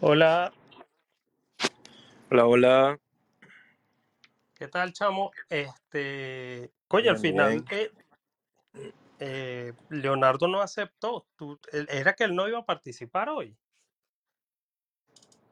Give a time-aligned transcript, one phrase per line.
[0.00, 0.52] Hola,
[2.30, 3.00] Hola, hola.
[4.54, 5.30] ¿qué tal, chamo?
[5.48, 7.66] Este, coño, al Bien, final bien.
[7.70, 7.90] eh,
[9.18, 11.26] eh, Leonardo no aceptó.
[11.36, 13.56] Tú, él- ¿era que él no iba a participar hoy?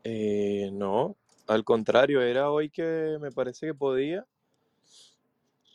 [0.04, 1.16] Eh, no,
[1.48, 4.26] al contrario, era hoy que me parece que podía,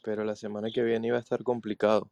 [0.03, 2.09] pero la semana que viene iba a estar complicado.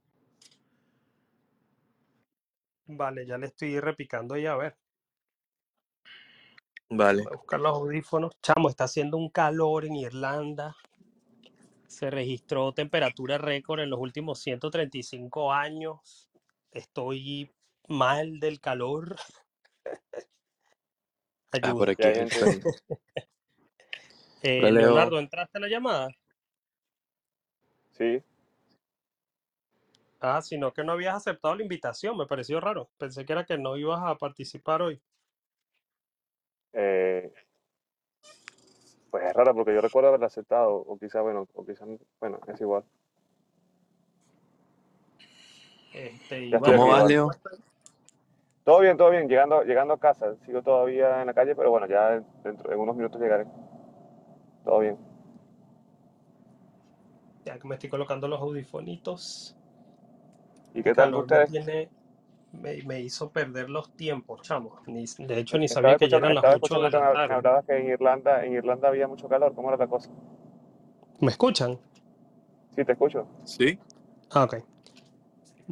[2.87, 4.77] Vale, ya le estoy repicando ahí a ver.
[6.89, 7.23] Vale.
[7.23, 8.31] Voy a buscar los audífonos.
[8.41, 10.75] Chamo, está haciendo un calor en Irlanda.
[11.87, 16.29] Se registró temperatura récord en los últimos 135 años.
[16.71, 17.51] Estoy
[17.87, 19.15] mal del calor.
[21.63, 22.11] Ah, por Ayuda.
[22.11, 22.29] aquí.
[24.41, 24.71] Eh.
[24.71, 26.09] Leonardo, ¿entraste a la llamada?
[27.89, 28.23] Sí,
[30.21, 32.89] Ah, sino que no habías aceptado la invitación, me pareció raro.
[32.97, 35.01] Pensé que era que no ibas a participar hoy.
[36.73, 37.33] Eh,
[39.09, 41.85] pues es raro porque yo recuerdo haberla aceptado, o quizá, bueno, o quizá,
[42.19, 42.83] bueno, es igual.
[45.93, 47.07] Este, ¿Cómo vas, igual.
[47.07, 47.31] Leo?
[48.63, 51.87] Todo bien, todo bien, llegando, llegando a casa, sigo todavía en la calle, pero bueno,
[51.87, 53.47] ya dentro, en unos minutos llegaré.
[54.63, 54.97] Todo bien.
[57.45, 59.55] ya que me estoy colocando los audifonitos,
[60.73, 61.49] ¿Y qué tal ustedes?
[61.49, 61.89] tiene,
[62.51, 64.79] me, me hizo perder los tiempos, chamo.
[64.87, 67.33] Ni- de hecho, ni Estaba sabía que ya eran las estaba 8 de la tarde.
[67.35, 70.09] hablabas que en Irlanda, en Irlanda había mucho calor, ¿cómo era la cosa?
[71.19, 71.77] ¿Me escuchan?
[72.75, 73.27] Sí, te escucho.
[73.45, 73.77] Sí.
[74.31, 74.57] Ah, ok.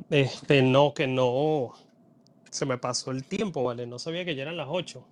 [0.10, 1.74] Este, no, que no.
[2.52, 3.88] Se me pasó el tiempo, ¿vale?
[3.88, 5.06] No sabía que ya eran las 8.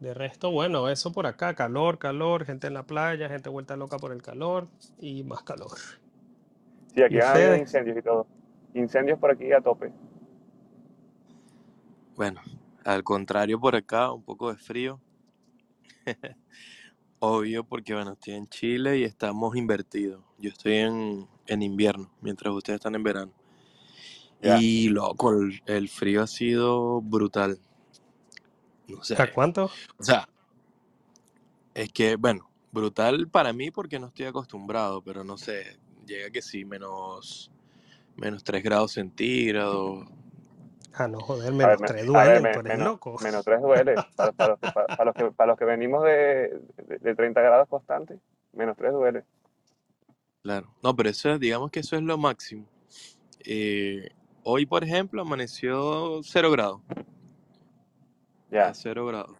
[0.00, 3.98] De resto, bueno, eso por acá, calor, calor, gente en la playa, gente vuelta loca
[3.98, 4.66] por el calor
[4.98, 5.70] y más calor.
[6.92, 7.60] Sí, ¿Y aquí ustedes?
[7.60, 8.26] incendios y todo.
[8.74, 9.92] Incendios por aquí a tope.
[12.16, 12.40] Bueno,
[12.84, 15.00] al contrario por acá, un poco de frío.
[17.20, 20.22] Obvio porque, bueno, estoy en Chile y estamos invertidos.
[20.38, 23.32] Yo estoy en, en invierno, mientras ustedes están en verano.
[24.60, 27.60] Y loco, el, el frío ha sido brutal.
[28.88, 29.14] No sé.
[29.22, 29.70] ¿A cuánto?
[29.98, 30.28] O sea,
[31.74, 36.42] es que, bueno, brutal para mí porque no estoy acostumbrado, pero no sé, llega que
[36.42, 37.52] sí, menos,
[38.16, 40.08] menos 3 grados centígrados.
[40.94, 43.16] Ah, no, joder, ver, menos ver, duelen, me- tú eres menos, loco.
[43.22, 43.94] menos 3 duele.
[44.16, 47.14] Para, para los que, para, para los que, para los que venimos de, de, de
[47.14, 48.18] 30 grados constantes,
[48.52, 49.24] menos 3 duele.
[50.42, 50.68] Claro.
[50.82, 52.66] No, pero eso es, digamos que eso es lo máximo.
[53.44, 54.10] Eh,
[54.44, 56.80] hoy, por ejemplo, amaneció 0 grados.
[58.50, 58.68] Ya.
[58.68, 59.36] A 0 grados.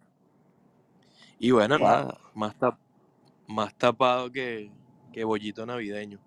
[1.39, 1.87] Y bueno, Wow.
[1.87, 2.77] nada, más, tap-
[3.47, 4.71] más tapado que,
[5.11, 6.19] que bollito navideño.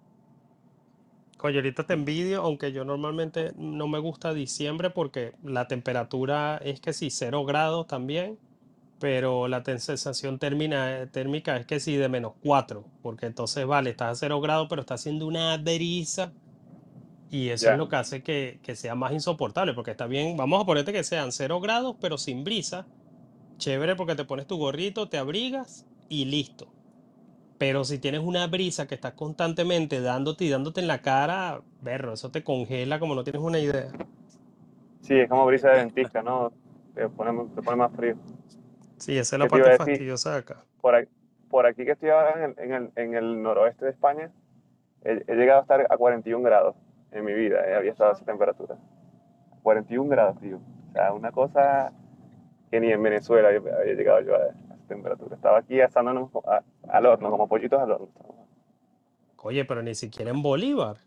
[1.42, 6.80] Oye, ahorita te envidio, aunque yo normalmente no me gusta diciembre porque la temperatura es
[6.80, 8.41] que sí, cero grados también,
[8.98, 13.91] pero la ten- sensación términa- térmica es que sí, de menos cuatro, porque entonces, vale,
[13.91, 16.36] estás a cero grados, pero está haciendo una brisa
[17.30, 17.76] y eso es Ya.
[17.76, 21.04] lo que hace que, que sea más insoportable, porque está bien, vamos a ponerte que
[21.04, 22.91] sean cero grados, pero sin brisa,
[23.58, 26.74] chévere porque te pones tu gorrito, te abrigas y listo.
[27.59, 32.12] Pero si tienes una brisa que está constantemente dándote y dándote en la cara, berro,
[32.12, 33.89] eso te congela como no tienes una idea.
[35.00, 36.53] Sí, es como brisa de dentista, ¿no?
[36.95, 38.16] Te pone, te pone más frío.
[38.97, 40.65] Sí, esa es ¿Qué la parte fastidiosa de acá.
[40.81, 41.11] Por aquí,
[41.50, 44.31] por aquí que estoy ahora en el, en el, en el noroeste de España,
[45.05, 46.75] he, he llegado a estar a 41 grados
[47.12, 47.69] en mi vida.
[47.69, 48.77] eh, había estado a esa temperatura.
[49.62, 50.56] 41 grados, tío.
[50.56, 51.93] O sea, una cosa
[52.71, 55.36] que ni en Venezuela había, había llegado yo a esa temperatura.
[55.36, 58.08] Estaba aquí asándonos a- al horno, como pollitos al horno.
[59.42, 60.98] Oye, pero ni siquiera en Bolívar.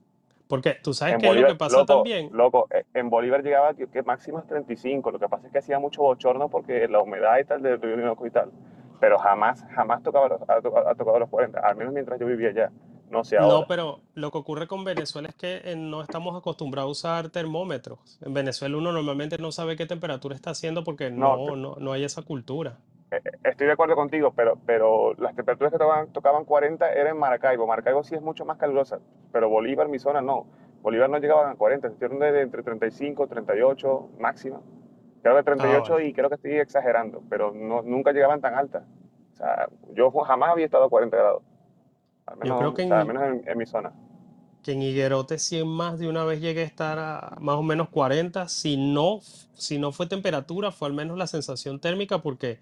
[0.48, 2.30] Porque tú sabes es lo que loco, también.
[2.34, 5.12] loco, eh, en Bolívar llegaba que, que máximo es 35.
[5.12, 8.16] Lo que pasa es que hacía mucho bochorno porque la humedad y tal del río
[8.26, 8.50] y tal.
[9.00, 12.72] Pero jamás, jamás tocaba los, ha, tocado, los 40, al menos mientras yo vivía allá.
[13.12, 13.68] No sé No, ahora.
[13.68, 18.18] pero lo que ocurre con Venezuela es que eh, no estamos acostumbrados a usar termómetros.
[18.22, 21.92] En Venezuela uno normalmente no sabe qué temperatura está haciendo porque No, no, no, no
[21.92, 22.78] hay esa cultura.
[23.12, 27.20] Eh, estoy de acuerdo contigo, pero, pero las temperaturas que tocaban, tocaban 40 eran en
[27.20, 27.68] Maracaibo.
[27.68, 29.00] Maracaibo sí es mucho más calurosa,
[29.32, 30.48] pero Bolívar, mi zona, no.
[30.82, 34.62] Bolívar no llegaban a 40, estuvieron de, entre 35, 38 máxima.
[35.22, 36.06] Creo que Ah, 38 vale.
[36.08, 38.84] y creo que estoy exagerando, pero no, nunca llegaban tan altas.
[39.34, 41.44] O sea, yo jamás había estado a 40 grados,
[42.26, 43.94] al Yo creo menos, que o sea, al en, menos en, en mi zona.
[44.62, 47.90] que en Higuerote sí más de una vez llegué a estar a más o menos
[47.90, 48.48] 40.
[48.50, 49.20] Si no,
[49.54, 52.60] si no fue temperatura, fue al menos la sensación térmica porque,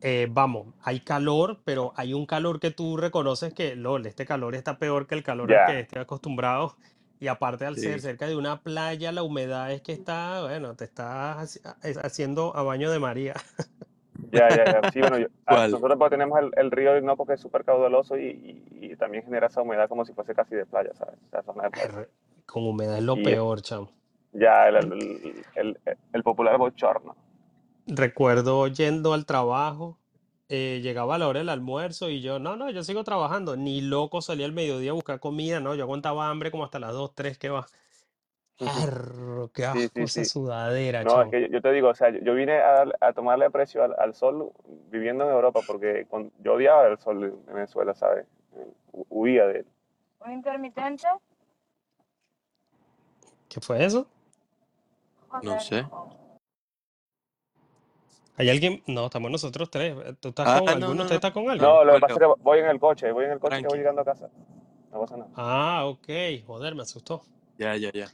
[0.00, 4.54] eh, vamos, hay calor, pero hay un calor que tú reconoces que, lol, este calor
[4.54, 6.76] está peor que el calor al que estoy acostumbrado.
[7.18, 8.08] Y aparte al ser Sí.
[8.08, 11.76] cerca de una playa, la humedad es que está, bueno, te estás ha-
[12.06, 13.34] haciendo a baño de María.
[14.32, 14.90] Ya, ya, ya.
[14.90, 18.18] Sí, bueno, yo- ah, nosotros pues, tenemos el, el río Orinoco que es súper caudaloso
[18.18, 21.14] y, y- y también genera esa humedad como si fuese casi de playa, ¿sabes?
[21.28, 22.08] Esa zona de playa.
[22.44, 23.90] Con humedad es lo Y peor, chamo.
[24.32, 24.92] ya el, el,
[25.54, 27.16] el- el- el popular bochorno.
[27.86, 29.96] Recuerdo yendo al trabajo,
[30.48, 33.56] eh, llegaba a la hora del almuerzo y yo, no, no, yo sigo trabajando.
[33.56, 36.92] Ni loco salía al mediodía a buscar comida, no, yo aguantaba hambre como hasta las
[36.92, 37.66] 2, 3 que va.
[38.58, 40.24] Erro, qué asco sí, esa sí.
[40.24, 41.30] sudadera, No, es chamo.
[41.30, 44.50] que yo, yo te digo, o sea, yo, vine a, tomarle aprecio al, al sol
[44.90, 48.26] viviendo en Europa porque con- yo odiaba el sol en Venezuela, ¿sabes?
[48.92, 49.66] Hu- Huía de él.
[50.20, 51.06] ¿Un intermitente?
[53.48, 54.06] ¿Qué fue eso?
[55.42, 55.86] No sé.
[58.36, 58.82] ¿Hay alguien?
[58.86, 59.94] No, estamos nosotros tres.
[60.20, 60.94] ¿Tú estás Ah, con no, alguno?
[60.94, 61.16] no, ¿Usted no.
[61.16, 61.62] está con alguien?
[61.68, 63.62] No, lo que pasa es que voy en el coche, voy en el coche que
[63.62, 63.78] voy tranqui.
[63.78, 64.30] llegando a casa.
[64.92, 65.30] No pasa nada.
[65.36, 66.08] Ah, ok.
[66.46, 67.22] Joder, me asustó.
[67.58, 68.08] Ya, ya, ya.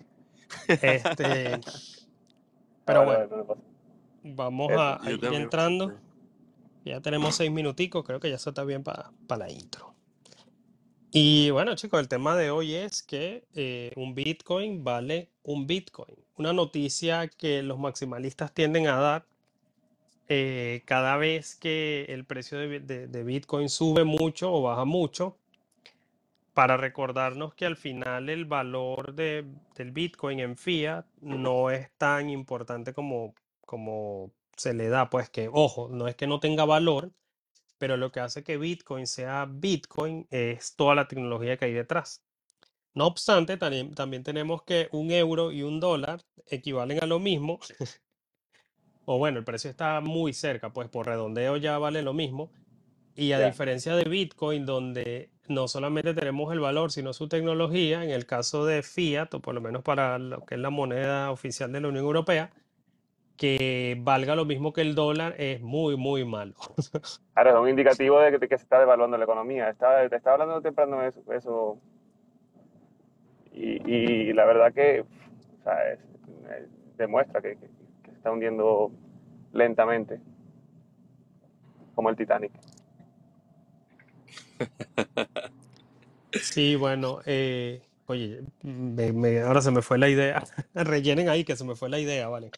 [0.69, 1.59] Este,
[2.85, 3.47] pero bueno,
[4.23, 5.43] vamos a, ir también.
[5.43, 5.93] entrando.
[6.85, 9.95] Ya tenemos seis minuticos, creo que ya eso está bien para la intro.
[11.13, 16.17] Y bueno, chicos, el tema de hoy es que eh, un Bitcoin vale un Bitcoin.
[16.37, 19.27] Una noticia que los maximalistas tienden a dar
[20.35, 25.37] eh, cada vez que el precio de, de Bitcoin sube mucho o baja mucho,
[26.55, 29.45] para recordarnos que al final el valor de-
[29.77, 33.35] del Bitcoin en fiat no es tan importante como,
[33.67, 35.09] como se le da.
[35.11, 37.11] Pues que, ojo, no es que no tenga valor,
[37.79, 42.23] pero lo que hace que Bitcoin sea Bitcoin es toda la tecnología que hay detrás.
[42.95, 47.61] No obstante, también, también tenemos que un euro y un dólar equivalen a lo mismo,
[49.05, 52.51] o bueno, el precio está muy cerca, pues por redondeo ya vale lo mismo.
[53.15, 53.47] Y a Ya.
[53.47, 58.65] diferencia de Bitcoin, donde no solamente tenemos el valor, sino su tecnología, en el caso
[58.65, 61.89] de Fiat, o por lo menos para lo que es la moneda oficial de la
[61.89, 62.51] Unión Europea,
[63.37, 66.55] que valga lo mismo que el dólar es muy, muy malo.
[67.35, 69.69] Ahora, es un indicativo de que, que se está devaluando la economía.
[69.71, 71.23] Estaba, te estaba hablando temprano eso.
[71.33, 71.79] eso.
[73.53, 76.01] Y, y la verdad que o sea, es-
[76.97, 77.57] demuestra que,
[78.23, 78.93] está hundiendo
[79.53, 80.21] lentamente,
[81.97, 82.53] como el Titanic.
[86.41, 90.43] Sí, bueno, eh, oye, me- me- ahora se me fue la idea.
[90.75, 92.51] Rellenen ahí que se me fue la idea, ¿vale?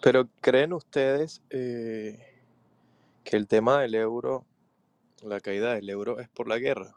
[0.00, 2.20] Pero ¿creen ustedes eh,
[3.24, 4.46] que el tema del euro,
[5.24, 6.94] la caída del euro, es por la guerra?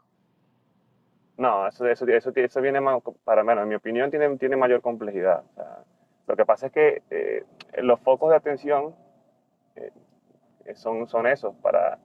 [1.36, 4.82] No, eso, eso, eso, eso viene más, para bueno, en mi opinión, tiene, tiene mayor
[4.82, 5.42] complejidad.
[5.50, 5.84] O sea,
[6.26, 7.44] lo que pasa es que eh,
[7.82, 8.94] los focos de atención
[9.76, 9.92] eh,
[10.74, 11.98] son, son esos, para,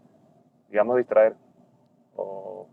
[0.69, 1.36] digamos, distraer.
[2.16, 2.68] O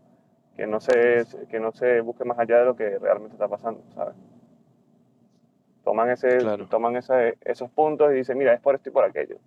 [0.55, 3.83] que no, se, que no se busque más allá de lo que realmente está pasando,
[3.93, 4.15] ¿sabes?
[5.83, 6.67] Toman, ese, Claro.
[6.67, 9.37] toman ese- esos puntos y dicen, mira, es por esto y por aquello.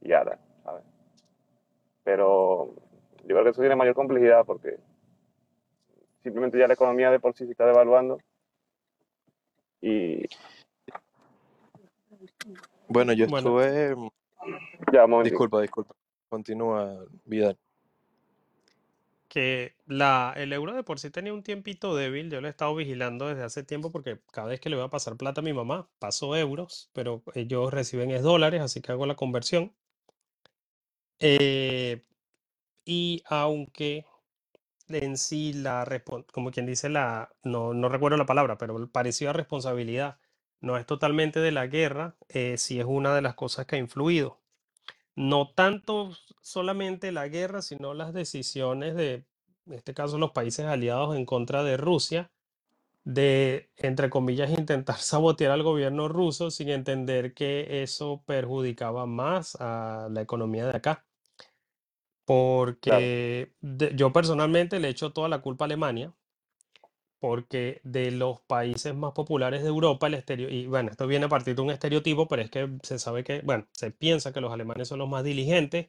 [0.00, 0.82] Y está, ¿sabes?
[2.02, 2.74] Pero
[3.22, 4.78] yo creo que eso tiene mayor complejidad porque
[6.22, 8.18] simplemente ya la economía de por sí se está devaluando
[9.80, 10.24] y
[12.88, 13.60] Bueno, yo Bueno.
[13.60, 13.94] estuve...
[14.92, 15.34] ya un momentico.
[15.34, 15.94] Disculpa, disculpa.
[16.28, 17.56] Continúa, Vidal.
[19.28, 22.74] Que la, el euro de por sí tenía un tiempito débil, yo lo he estado
[22.74, 25.52] vigilando desde hace tiempo porque cada vez que le voy a pasar plata a mi
[25.52, 29.72] mamá, paso euros, pero ellos reciben es dólares, así que hago la conversión.
[31.18, 32.02] Eh,
[32.84, 34.06] y aunque
[34.88, 35.86] en sí la,
[36.32, 40.18] como quien dice la, no, no recuerdo la palabra, pero parecido a responsabilidad,
[40.60, 43.78] no es totalmente de la guerra, eh, sí es una de las cosas que ha
[43.78, 44.40] influido.
[45.16, 49.26] No tanto solamente la guerra, sino las decisiones de,
[49.66, 52.30] en este caso, los países aliados en contra de Rusia,
[53.04, 60.08] de, entre comillas, intentar sabotear al gobierno ruso sin entender que eso perjudicaba más a
[60.10, 61.06] la economía de acá.
[62.24, 66.12] Porque de- yo personalmente le echo toda la culpa a Alemania,
[67.26, 71.28] porque de los países más populares de Europa, el estereo, y bueno, esto viene a
[71.28, 74.52] partir de un estereotipo, pero es que se sabe que, bueno, se piensa que los
[74.52, 75.88] alemanes son los más diligentes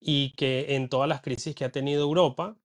[0.00, 2.56] y que en todas las crisis que ha tenido Europa,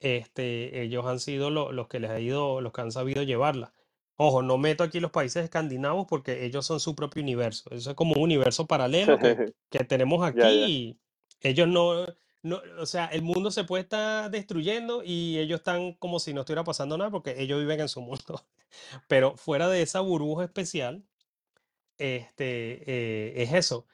[0.00, 3.72] este, ellos han sido lo- los que les ha ido, los que han sabido llevarla.
[4.16, 7.70] Ojo, no meto aquí los países escandinavos porque ellos son su propio universo.
[7.72, 9.40] Eso es como un universo paralelo que,
[9.70, 10.68] que tenemos aquí Ya, ya.
[10.68, 11.00] y
[11.40, 12.06] ellos no,
[12.44, 16.42] no, o sea, el mundo se puede estar destruyendo y ellos están como si no
[16.42, 18.42] estuviera pasando nada porque ellos viven en su mundo.
[19.08, 21.04] Pero fuera de esa burbuja especial,
[21.98, 23.86] este, eh, es eso.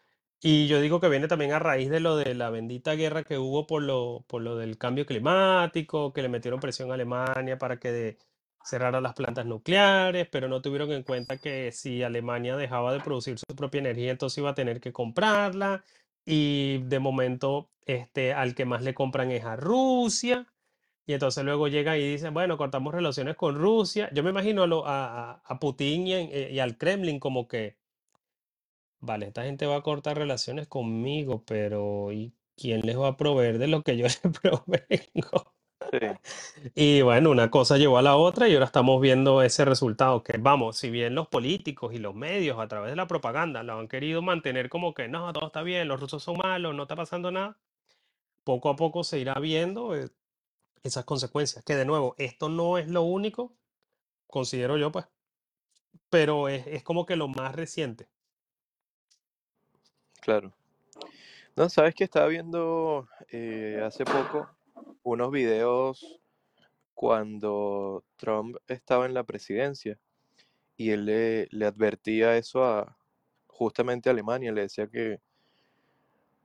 [0.43, 3.39] Y yo digo que viene también a raíz de lo de la bendita guerra que
[3.39, 7.79] hubo por lo, por lo del cambio climático, que le metieron presión a Alemania para
[7.79, 8.19] que de-
[8.65, 13.39] cerraron las plantas nucleares, pero no tuvieron en cuenta que si Alemania dejaba de producir
[13.39, 15.85] su propia energía, entonces iba a tener que comprarla.
[16.25, 20.47] Y de momento, este, al que más le compran es a Rusia.
[21.07, 24.11] Y entonces luego llega y dice, bueno, cortamos relaciones con Rusia.
[24.13, 27.77] Yo me imagino a, a, Putin eh, y al Kremlin como que,
[29.01, 33.59] vale, esta gente va a cortar relaciones conmigo, pero ¿y quién les va a proveer
[33.59, 35.53] de lo que yo les provengo?
[35.91, 35.99] Sí,
[36.75, 40.37] Y bueno, una cosa llevó a la otra y ahora estamos viendo ese resultado, que
[40.39, 43.89] vamos, si bien los políticos y los medios a través de la propaganda lo han
[43.89, 47.31] querido mantener como que no, todo está bien, los rusos son malos, no está pasando
[47.31, 47.57] nada,
[48.45, 50.11] poco a poco se irá viendo eh,
[50.83, 53.55] esas consecuencias, que de nuevo, esto no es lo único,
[54.27, 55.07] considero yo pues,
[56.11, 58.09] pero es, es como que lo más reciente.
[60.21, 60.53] claro.
[61.57, 64.49] No, sabes que estaba viendo eh, hace poco
[65.03, 66.21] unos videos
[66.95, 69.99] cuando Trump estaba en la presidencia
[70.77, 72.99] y él le, le advertía eso a
[73.49, 75.21] justamente a Alemania, le decía que,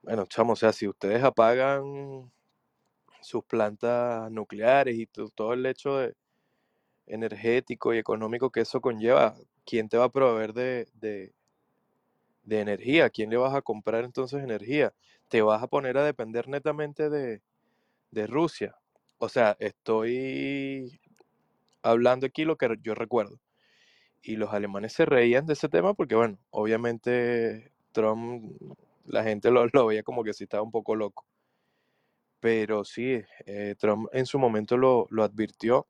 [0.04, 2.32] bueno, chamo, o sea, si ustedes apagan
[3.22, 6.16] sus plantas nucleares y to- todo el hecho de
[7.08, 11.34] energético y económico que eso conlleva, ¿quién te va a proveer de, de,
[12.44, 13.10] de energía?
[13.10, 14.94] ¿Quién le vas a comprar entonces energía?
[15.28, 17.42] ¿Te vas a poner a depender netamente de,
[18.16, 18.76] de Rusia?
[19.18, 21.00] O sea, estoy
[21.84, 23.40] hablando aquí lo que yo recuerdo.
[24.24, 28.58] Y los alemanes se reían de ese tema porque, bueno, obviamente Trump,
[29.06, 31.26] la gente lo, lo veía como que sí estaba un poco loco.
[32.40, 35.86] Pero sí, eh, Trump en su momento lo, lo advirtió.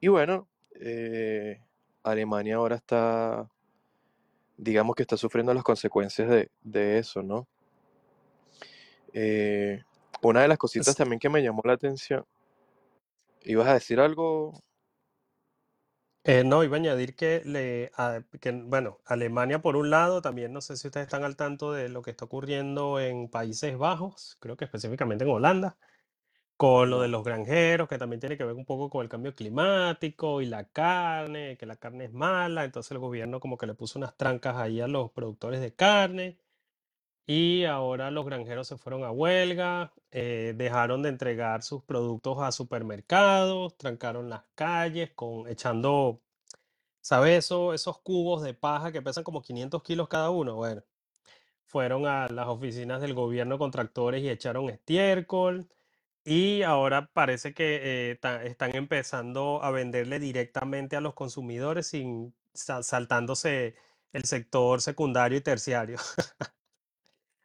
[0.00, 0.48] Y bueno,
[0.80, 1.60] eh,
[2.04, 3.50] Alemania ahora está,
[4.56, 7.48] digamos que está sufriendo las consecuencias de, de eso, ¿no?
[9.12, 9.82] Eh,
[10.22, 12.24] una de las cositas Es- también que me llamó la atención,
[13.42, 14.52] ¿ibas a decir algo?
[16.24, 20.52] Eh, no, iba a añadir que, le, a- que, bueno, Alemania por un lado, también
[20.52, 24.36] no sé si ustedes están al tanto de lo que está ocurriendo en Países Bajos,
[24.40, 25.78] creo que específicamente en Holanda,
[26.56, 27.12] con lo de No.
[27.12, 30.64] los granjeros, que también tiene que ver un poco con el cambio climático y la
[30.70, 34.56] carne, que la carne es mala, entonces el gobierno como que le puso unas trancas
[34.56, 36.38] ahí a los productores de carne
[37.28, 42.52] y ahora los granjeros se fueron a huelga, eh, dejaron de entregar sus productos a
[42.52, 46.22] supermercados, trancaron las calles con echando,
[47.02, 47.46] ¿sabes?
[47.46, 50.84] Eso, esos cubos de paja que pesan como 500 kilos cada uno, bueno,
[51.66, 55.68] fueron a las oficinas del gobierno con tractores y echaron estiércol.
[56.24, 62.82] Y ahora parece que eh, están empezando a venderle directamente a los consumidores sin sa-
[62.84, 63.76] saltándose
[64.12, 65.98] el sector secundario y terciario.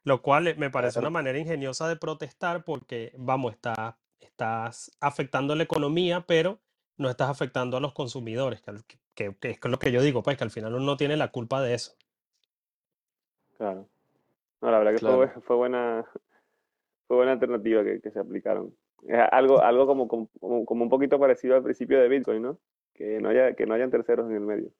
[0.04, 5.54] Lo cual eh, me parece una manera ingeniosa de protestar porque, vamos, está, estás afectando
[5.54, 6.60] la economía, pero
[6.96, 8.72] no estás afectando a los consumidores, que,
[9.14, 11.28] que- que es lo que yo digo, pues que al final uno no tiene la
[11.32, 11.96] culpa de eso.
[13.56, 13.88] Claro.
[14.60, 15.22] No, la verdad que fue, claro.
[15.26, 16.04] bu- fue buena,
[17.08, 18.74] fue buena alternativa que, que se aplicaron.
[19.06, 20.28] Es algo, algo como, como,
[20.64, 22.58] como un poquito parecido al principio de Bitcoin, ¿no?
[22.94, 24.70] Que no haya, que no hayan terceros en el medio.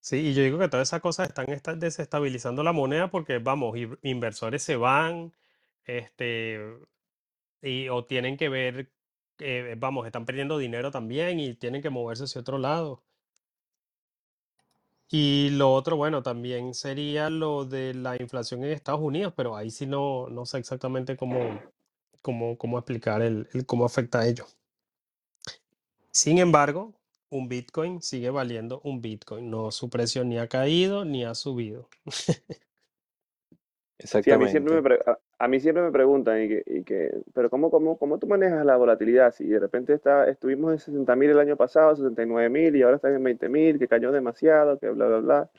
[0.00, 3.76] Sí, y yo digo que todas esas cosas están esta- desestabilizando la moneda porque, vamos,
[3.76, 5.32] in- inversores se van,
[5.84, 6.58] este,
[7.62, 8.90] y, o tienen que ver,
[9.78, 13.02] vamos, están perdiendo dinero también y tienen que moverse hacia otro lado.
[15.10, 19.70] Y lo otro, bueno, también sería lo de la inflación en Estados Unidos, pero ahí
[19.70, 21.60] sí no, no sé exactamente cómo,
[22.22, 24.46] cómo, cómo explicar el, cómo afecta a ello.
[26.12, 26.94] Sin embargo,
[27.30, 29.50] un Bitcoin sigue valiendo un Bitcoin.
[29.50, 31.88] No, su precio ni ha caído ni ha subido.
[34.20, 34.82] Sí, a mí siempre me, Exactamente.
[34.82, 38.18] pre- a, a mí siempre me preguntan, y que, y que, pero ¿cómo, cómo, cómo
[38.18, 39.32] tú manejas la volatilidad?
[39.32, 42.96] Si de repente está, estuvimos en 60 mil el año pasado, 69 mil, y ahora
[42.96, 45.50] están en 20 mil, que cayó demasiado, que bla, bla, bla.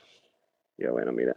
[0.77, 1.35] Y yo, bueno, mira,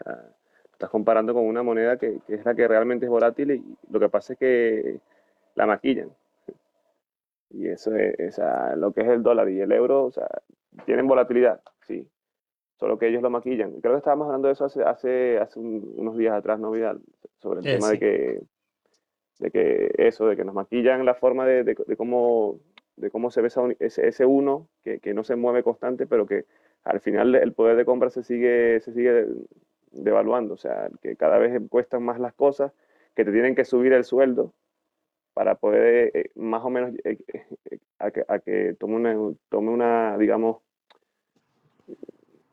[0.00, 0.24] o sea,
[0.72, 4.00] estás comparando con una moneda que, que es la que realmente es volátil y lo
[4.00, 5.00] que pasa es que
[5.56, 6.10] la maquillan.
[7.54, 10.28] Y eso es, o sea, lo que es el dólar y el euro, o sea,
[10.86, 12.08] tienen volatilidad, sí,
[12.78, 13.80] solo que ellos lo maquillan.
[13.80, 17.00] Creo que estábamos hablando de eso hace, hace, hace un- unos días atrás, ¿no, Vidal?
[17.38, 18.42] Sobre el Eh, tema de que,
[19.38, 22.60] de que eso, de que nos maquillan la forma de, de- de cómo,
[22.96, 26.26] de cómo se ve esa ese, ese uno, que, que no se mueve constante, pero
[26.26, 26.44] que
[26.84, 29.26] al final el poder de compra se sigue, se sigue
[29.92, 32.72] devaluando, o sea, que cada vez cuestan más las cosas,
[33.14, 34.52] que te tienen que subir el sueldo
[35.34, 37.18] para poder eh, más o menos eh,
[37.70, 39.16] eh, a que, a que tome una,
[39.48, 40.58] tome una, digamos,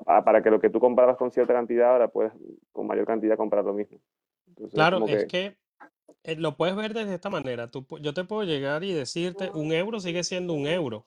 [0.06, 2.32] a- para que lo que tú comprabas con cierta cantidad ahora puedes
[2.72, 4.00] con mayor cantidad comprar lo mismo.
[4.48, 7.68] Entonces claro, es que, que eh, lo puedes ver desde esta manera.
[7.68, 11.06] Tú, yo te puedo llegar y decirte, un euro sigue siendo un euro.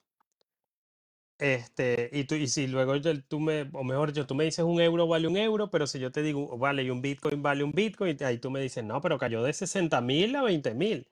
[1.38, 4.64] Este, y tú, y si luego yo- tú me, o mejor yo, tú me dices
[4.64, 7.64] un euro vale un euro, pero si yo te digo, vale, y un Bitcoin vale
[7.64, 11.08] un Bitcoin, ahí tú me dices, no, pero cayó de 60 mil a 20 mil.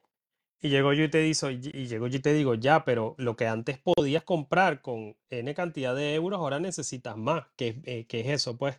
[0.62, 3.34] Y llego yo y te digo, y llego yo y te digo, ya, pero lo
[3.34, 7.46] que antes podías comprar con N cantidad de euros, ahora necesitas más.
[7.56, 8.58] ¿Qué, es- eh, qué es eso?
[8.58, 8.78] Pues,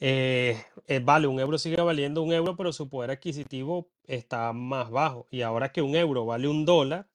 [0.00, 4.90] eh, eh, vale, un euro sigue valiendo un euro, pero su poder adquisitivo está más
[4.90, 5.26] bajo.
[5.30, 7.06] Y ahora que un euro vale un dólar,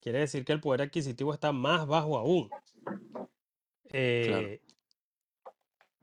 [0.00, 2.48] quiere decir que el poder adquisitivo está más bajo aún.
[3.90, 4.48] Claro.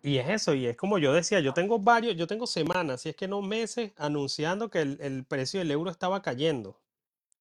[0.03, 3.09] Y es eso, y es como yo decía, yo tengo varios, yo tengo semanas, si
[3.09, 6.79] es que no meses, anunciando que el, el precio del euro estaba cayendo.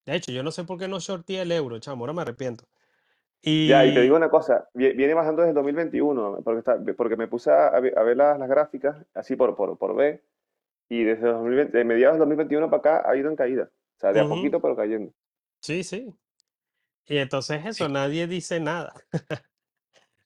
[0.07, 2.65] De hecho, yo no sé por qué no shorté el euro, chamo, ahora me arrepiento.
[3.65, 4.17] Ya, y te digo Y...
[4.17, 7.99] una cosa, vie- viene bajando desde el 2021, porque, está, porque me puse a, ver
[7.99, 10.23] a ver las, las gráficas, así por, por, por ver,
[10.89, 13.71] y desde 2020, de mediados del 2021 para acá ha ido en caída.
[13.99, 15.13] O sea, de a ujú, poquito, pero cayendo.
[15.61, 16.15] Sí, sí.
[17.07, 18.95] Y entonces eso, Es- nadie dice nada.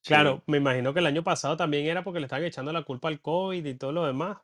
[0.03, 2.83] Sí, Claro, me imagino que el año pasado también era porque le estaban echando la
[2.85, 4.39] culpa al COVID y todo lo demás,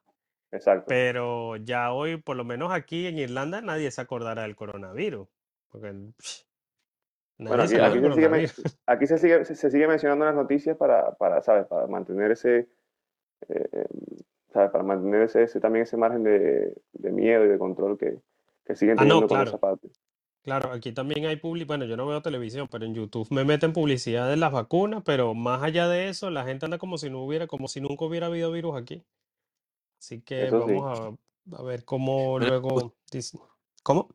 [0.56, 0.88] Exacto.
[0.88, 5.28] pero ya hoy, por lo menos aquí en Irlanda, nadie se acordará del coronavirus,
[5.70, 6.42] porque pff,
[7.38, 8.28] Bueno, aquí, sabe aquí se sigue,
[8.86, 11.66] aquí se sigue, se, se sigue mencionando en las noticias para, para, ¿sabes?
[11.66, 12.68] Para mantener ese,
[13.48, 13.86] eh, eh,
[14.52, 14.70] ¿sabes?
[14.70, 18.20] Para mantener ese, ese- también ese margen de, de miedo y de control que,
[18.64, 19.60] que siguen Ah, no, teniendo con esa claro.
[19.60, 19.88] parte.
[20.42, 23.72] Claro, aquí también hay publicidad, bueno, yo no veo televisión, pero en YouTube me meten
[23.72, 27.22] publicidad de las vacunas, pero más allá de eso, la gente anda como si no
[27.24, 29.04] hubiera, como si nunca hubiera habido virus aquí.
[30.06, 30.74] Así que Eso sí.
[30.74, 31.18] vamos
[31.50, 32.94] a, a ver cómo luego
[33.82, 34.08] ¿Cómo?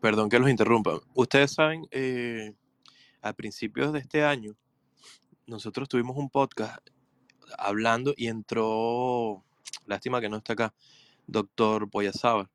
[0.00, 0.98] perdón que los interrumpa.
[1.14, 2.52] Ustedes saben, eh,
[3.20, 4.56] a principios de este año,
[5.46, 6.84] nosotros tuvimos un podcast
[7.56, 9.44] hablando y entró,
[9.86, 10.74] lástima que no está acá,
[11.28, 12.48] doctor Poyazábal.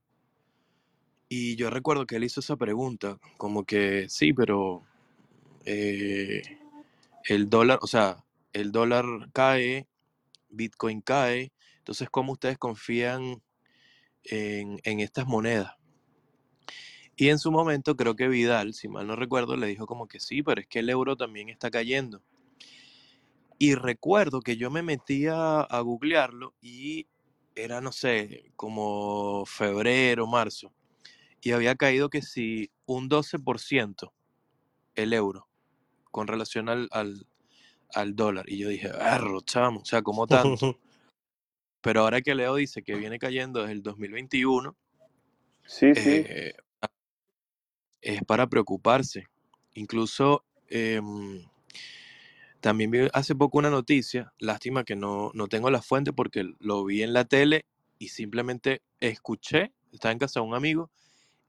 [1.30, 4.84] Y yo recuerdo que él hizo esa pregunta, como que sí, pero
[5.64, 6.42] eh,
[7.24, 9.88] el dólar, o sea, el dólar cae,
[10.50, 11.54] Bitcoin cae,
[11.88, 13.42] entonces ¿cómo ustedes confían
[14.24, 15.74] en, estas monedas?
[17.16, 20.20] Y en su momento creo que Vidal, si mal no recuerdo, le dijo como que
[20.20, 22.22] sí, pero es que el euro también está cayendo.
[23.58, 27.08] Y recuerdo que yo me metí a, googlearlo y
[27.56, 30.74] era, no sé, como febrero, marzo.
[31.42, 34.12] Y había caído que sí, un 12%
[34.96, 35.48] el euro
[36.12, 38.50] con relación al, al, dólar.
[38.50, 40.78] Y yo dije, berro, chamo, o sea, ¿cómo tanto?
[41.88, 44.76] Pero ahora que Leo dice que viene cayendo desde el 2021,
[45.66, 46.22] Sí, sí.
[46.26, 46.54] eh,
[48.02, 49.28] es para preocuparse.
[49.74, 51.48] Incluso em,
[52.60, 56.84] también vi hace poco una noticia, lástima que no, no tengo la fuente porque lo
[56.84, 57.66] vi en la tele
[58.00, 60.92] y simplemente escuché, estaba en casa de un amigo,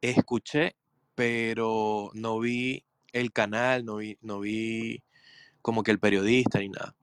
[0.01, 0.77] escuché,
[1.17, 5.03] pero no vi el canal, no vi, no vi
[5.63, 6.95] como que el periodista ni nada.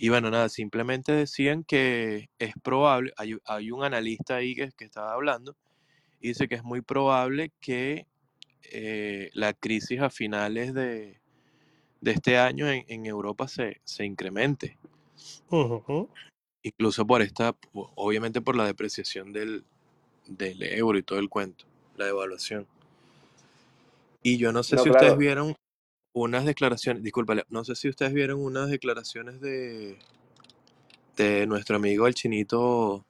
[0.00, 4.84] Y bueno, nada, simplemente decían que es probable, hay, hay un analista ahí que, que
[4.84, 5.56] estaba hablando,
[6.20, 8.06] y dice que es muy probable que
[8.62, 11.20] eh, la crisis a finales de,
[12.00, 14.78] de este año en, en Europa se, se incremente.
[16.62, 19.64] Incluso por esta, obviamente por la depreciación del,
[20.26, 21.64] del euro y todo el cuento,
[21.96, 22.68] la devaluación.
[24.22, 25.56] Y yo no sé No, si ustedes vieron
[26.12, 29.98] unas declaraciones, discúlpale, no sé si ustedes vieron unas declaraciones de,
[31.16, 33.04] de nuestro amigo el chinito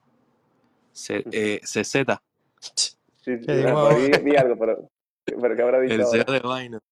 [0.93, 2.21] C- eh, CZ,
[3.21, 4.91] Sí, sí, vi, vi algo, pero,
[5.25, 6.87] pero ¿qué habrá dicho el CEO de Binance.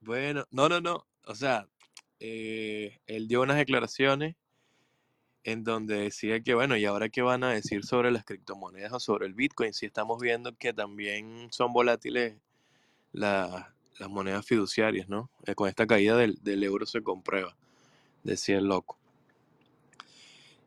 [0.00, 1.66] Bueno, no, no, no, o sea,
[2.18, 4.36] eh, él dio unas declaraciones
[5.44, 9.00] en donde decía que, bueno, ¿y ahora qué van a decir sobre las criptomonedas o
[9.00, 9.72] sobre el Bitcoin?
[9.72, 12.34] Si estamos viendo que también son volátiles
[13.12, 15.30] la- las monedas fiduciarias, ¿no?
[15.46, 17.54] Eh, con esta caída del, euro se comprueba,
[18.24, 18.98] decía el loco.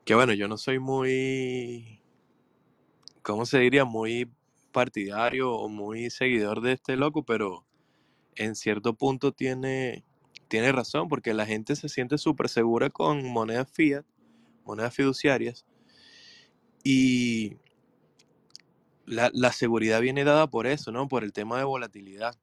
[0.05, 1.99] Que bueno, yo no soy muy,
[3.23, 3.85] ¿cómo se diría?
[3.85, 4.31] Muy
[4.71, 7.65] partidario o muy seguidor de este loco, pero
[8.35, 10.03] en cierto punto tiene,
[10.47, 14.05] tiene razón, porque la gente se siente súper segura con monedas fiat,
[14.63, 15.65] monedas fiduciarias,
[16.83, 17.57] y
[19.05, 21.07] la seguridad viene dada por eso, ¿no?
[21.07, 22.37] Por el tema de volatilidad,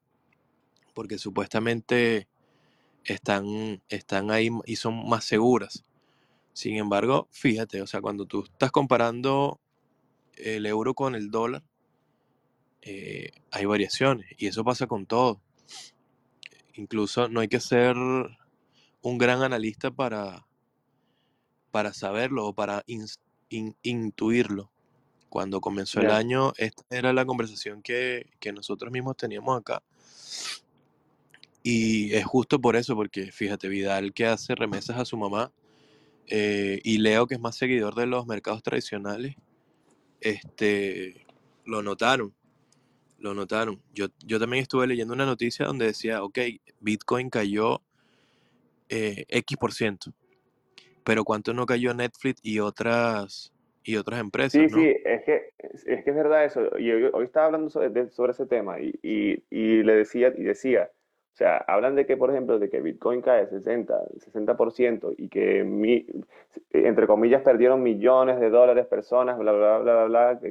[0.93, 2.27] porque supuestamente
[3.03, 5.83] están, están ahí y son más seguras.
[6.53, 9.59] Sin embargo, fíjate, o sea, cuando tú estás comparando
[10.35, 11.63] el euro con el dólar,
[12.81, 15.41] eh, hay variaciones, y eso pasa con todo.
[16.73, 20.45] Incluso no hay que ser un gran analista para,
[21.71, 24.71] para saberlo o para ins- in- intuirlo.
[25.29, 26.17] Cuando comenzó el Ya.
[26.17, 29.81] año, esta era la conversación que, que nosotros mismos teníamos acá.
[31.63, 35.51] Y es justo por eso, porque fíjate, Vidal que hace remesas a su mamá
[36.27, 39.35] eh, y Leo que es más seguidor de los mercados tradicionales,
[40.21, 41.25] este,
[41.65, 42.33] lo notaron,
[43.19, 43.81] lo notaron.
[43.93, 46.39] Yo, yo también estuve leyendo una noticia donde decía, ok,
[46.79, 47.81] Bitcoin cayó
[48.89, 50.13] eh, X por ciento,
[51.03, 53.51] pero ¿cuánto no cayó Netflix y otras,
[53.83, 54.77] y otras empresas, Sí, no?
[54.77, 56.77] sí, es que es, que es verdad eso.
[56.79, 60.43] Y hoy, hoy estaba hablando sobre, sobre ese tema y, y, y le decía, y
[60.43, 60.89] decía,
[61.33, 65.63] o sea, hablan de que, por ejemplo, de que Bitcoin cae 60, 60% y que,
[65.63, 66.05] mi-
[66.71, 70.41] entre comillas, perdieron millones de dólares personas, bla, bla, bla, bla, bla,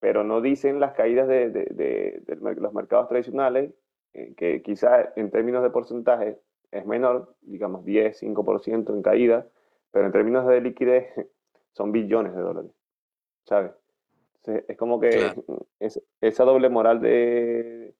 [0.00, 3.72] pero no dicen las caídas de, de- de- de los mercados tradicionales,
[4.12, 6.38] eh, que quizás en términos de porcentaje
[6.70, 9.46] es menor, digamos 10, 5% en caída,
[9.90, 11.06] pero en términos de liquidez
[11.72, 12.70] son billones de dólares.
[13.46, 13.72] ¿sabes?
[14.36, 15.44] Entonces, es como que Claro.
[15.80, 17.94] es- esa doble moral de,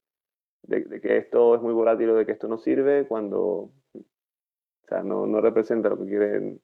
[0.66, 3.70] de, de que esto es muy volátil o de que esto no sirve cuando
[4.84, 6.60] o sea, no, no representa lo que quieren.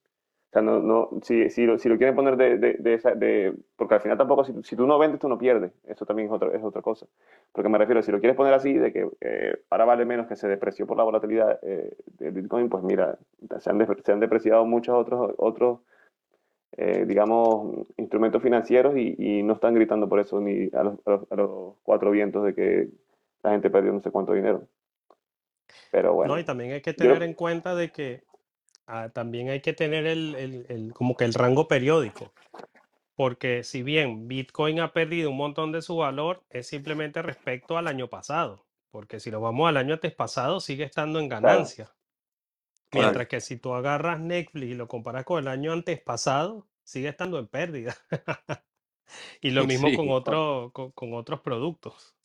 [0.50, 3.12] O sea, no, no, si, si, lo, si lo quieren poner de, de, de esa,
[3.14, 5.72] de, porque al final tampoco, si, si tú no vendes, tú no pierdes.
[5.84, 7.06] Eso también es otra, es otra cosa.
[7.52, 10.34] Porque me refiero, si lo quieres poner así, de que eh, ahora vale menos que
[10.36, 13.16] se depreció por la volatilidad eh, del Bitcoin, pues mira,
[13.60, 15.80] se han, depre- se han depreciado muchos otros, otros
[16.76, 21.10] eh, digamos, instrumentos financieros y, y no están gritando por eso ni a los, a
[21.10, 22.88] los- a los cuatro vientos de que
[23.42, 24.66] la gente perdió no sé cuánto dinero.
[25.90, 28.24] Pero No, y bueno, también hay que yo, tener en cuenta de que
[28.86, 32.32] ah, también hay que tener el, el- el- como que el rango periódico,
[33.16, 37.88] porque si bien Bitcoin ha perdido un montón de su valor, es simplemente respecto al
[37.88, 41.92] año pasado, porque si lo vamos al año antes pasado, sigue estando en ganancia,
[42.90, 43.12] Claro.
[43.12, 47.08] mientras que si tú agarras Netflix y lo comparas con el año antes pasado, sigue
[47.08, 47.96] estando en pérdida.
[49.40, 52.16] Y lo mismo con otro, con, con otros productos.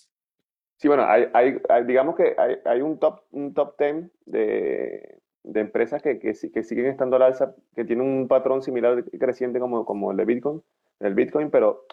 [0.78, 5.20] Sí, bueno, hay, hay, hay- digamos que hay, hay un top, un top 10 de,
[5.44, 9.18] de empresas que, que, que siguen estando al alza, que tienen un patrón similar de-
[9.20, 10.62] creciente como, como el de Bitcoin,
[11.00, 11.86] el Bitcoin, pero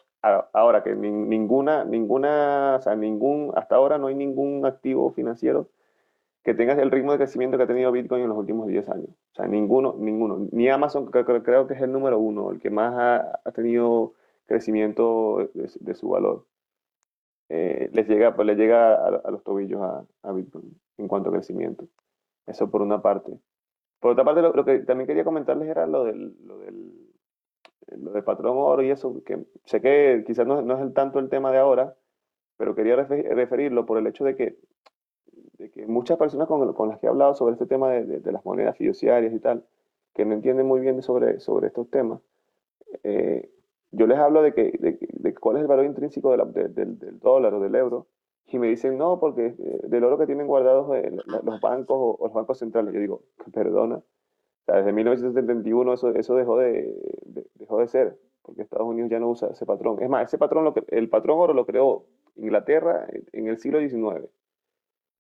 [0.53, 5.68] ahora que nin- ninguna, ninguna, o sea, ningún, hasta ahora no hay ningún activo financiero
[6.45, 9.09] que tenga el ritmo de crecimiento que ha tenido Bitcoin en los últimos 10 años.
[9.11, 10.49] O sea, ninguno, ninguno.
[10.53, 14.14] Ni Amazon, que creo, que es el número uno, el que más ha, ha tenido
[14.47, 16.47] crecimiento de su valor
[17.52, 21.30] eh, les llega, pues les llega a, a los tobillos a, a Bitcoin en cuanto
[21.30, 21.86] a crecimiento.
[22.46, 23.32] Eso por una parte.
[24.00, 26.92] Por otra parte, lo, lo que también quería comentarles era lo del, lo del,
[27.98, 31.18] lo del patrón oro y eso, que sé que quizás no, no es el, tanto
[31.18, 31.94] el tema de ahora,
[32.56, 34.58] pero quería refe- referirlo por el hecho de que,
[35.58, 38.20] de que muchas personas con, con las que he hablado sobre este tema de, de-
[38.20, 39.64] de las monedas fiduciarias y tal,
[40.14, 42.20] que no entienden muy bien sobre, sobre estos temas,
[43.04, 43.50] eh,
[43.92, 46.44] yo les hablo de, que, de, que- de cuál es el valor intrínseco de la-
[46.46, 48.09] de- del, del dólar o del euro,
[48.46, 51.11] y me dicen, no, porque eh, del oro que tienen guardados eh,
[51.44, 52.92] los bancos o, los bancos centrales.
[52.94, 53.22] Yo digo,
[53.55, 54.05] perdona, o
[54.66, 56.94] sea, desde 1971 eso, eso dejó, de,
[57.26, 60.02] de- dejó de ser, porque Estados Unidos ya no usa ese patrón.
[60.02, 63.81] Es más, ese patrón, lo, cre- el patrón oro lo creó Inglaterra en el siglo
[63.81, 64.31] XIX.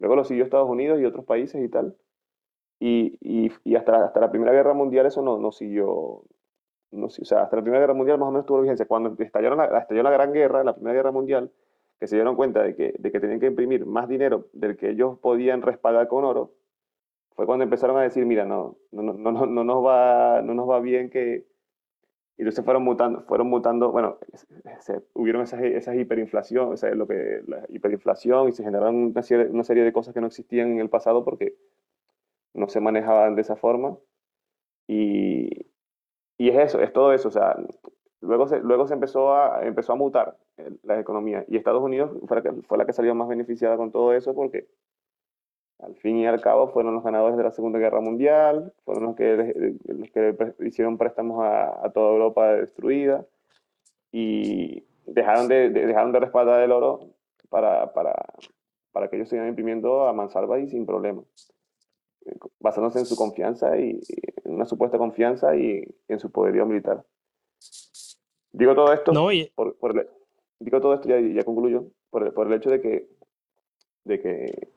[0.00, 1.96] Luego lo siguió Estados Unidos y otros países y tal.
[2.80, 6.24] Y, y, y hasta, hasta la Primera Guerra Mundial eso no, no siguió,
[6.92, 8.86] no, sé, o sea, hasta la Primera Guerra Mundial más o menos tuvo vigencia.
[8.86, 11.50] Cuando estallaron la, estalló la Gran Guerra, la Primera Guerra Mundial,
[11.98, 14.90] que se dieron cuenta de que, de que tenían que imprimir más dinero del que
[14.90, 16.52] ellos podían respaldar con oro,
[17.34, 20.68] fue cuando empezaron a decir, mira, no, no, no, no, no nos, va, no nos
[20.68, 21.46] va bien que...
[22.38, 24.18] Y entonces fueron mutando, fueron mutando, bueno,
[24.80, 29.22] se, hubieron esas, esas hiperinflación, o sea, lo que, la hiperinflación y se generaron una
[29.22, 31.56] serie, una serie de cosas que no existían en el pasado porque
[32.54, 33.96] no se manejaban de esa forma.
[34.88, 35.71] Y,
[36.46, 37.28] y es eso, es todo eso.
[37.28, 37.56] O sea,
[38.20, 42.10] luego se, luego se empezó, a, empezó a mutar el- la economía y Estados Unidos
[42.26, 44.68] fue la, que, fue la que salió más beneficiada con todo eso porque
[45.80, 49.16] al fin y al cabo fueron los ganadores de la Segunda Guerra Mundial, fueron los
[49.16, 53.26] que, los que hicieron préstamos a, a toda Europa destruida
[54.12, 57.10] y dejaron de, de- dejaron de respaldar el oro
[57.50, 58.14] para, para,
[58.92, 61.22] para que ellos sigan imprimiendo a mansalva y sin problema
[62.60, 64.00] basándose en su confianza y
[64.44, 67.04] en una supuesta confianza y en su poderío militar.
[68.52, 70.08] Digo todo esto No, y por, por el,
[70.60, 73.08] digo todo esto ya, ya concluyo por el, por el hecho de que
[74.04, 74.68] de que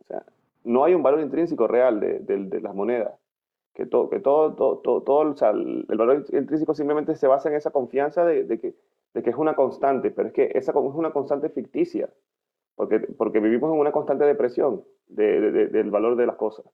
[0.00, 0.24] o sea,
[0.64, 3.18] no hay un valor intrínseco real de, de- de las monedas
[3.74, 7.26] que todo que todo todo, todo, todo, o sea, el, el valor intrínseco simplemente se
[7.26, 8.74] basa en esa confianza de, de que
[9.14, 12.10] de que es una constante pero es que esa es una constante ficticia
[12.88, 16.66] porque, porque vivimos en una constante depresión de- de- de- del valor de las cosas.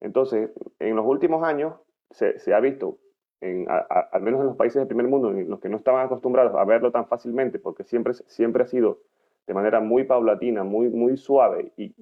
[0.00, 1.74] Entonces, en los últimos años
[2.10, 2.98] se, se ha visto
[3.42, 6.64] al menos en los países del primer mundo, en los que no estaban acostumbrados a
[6.64, 9.00] verlo tan fácilmente, porque siempre, siempre ha sido
[9.46, 11.92] de manera muy paulatina, muy, muy suave y,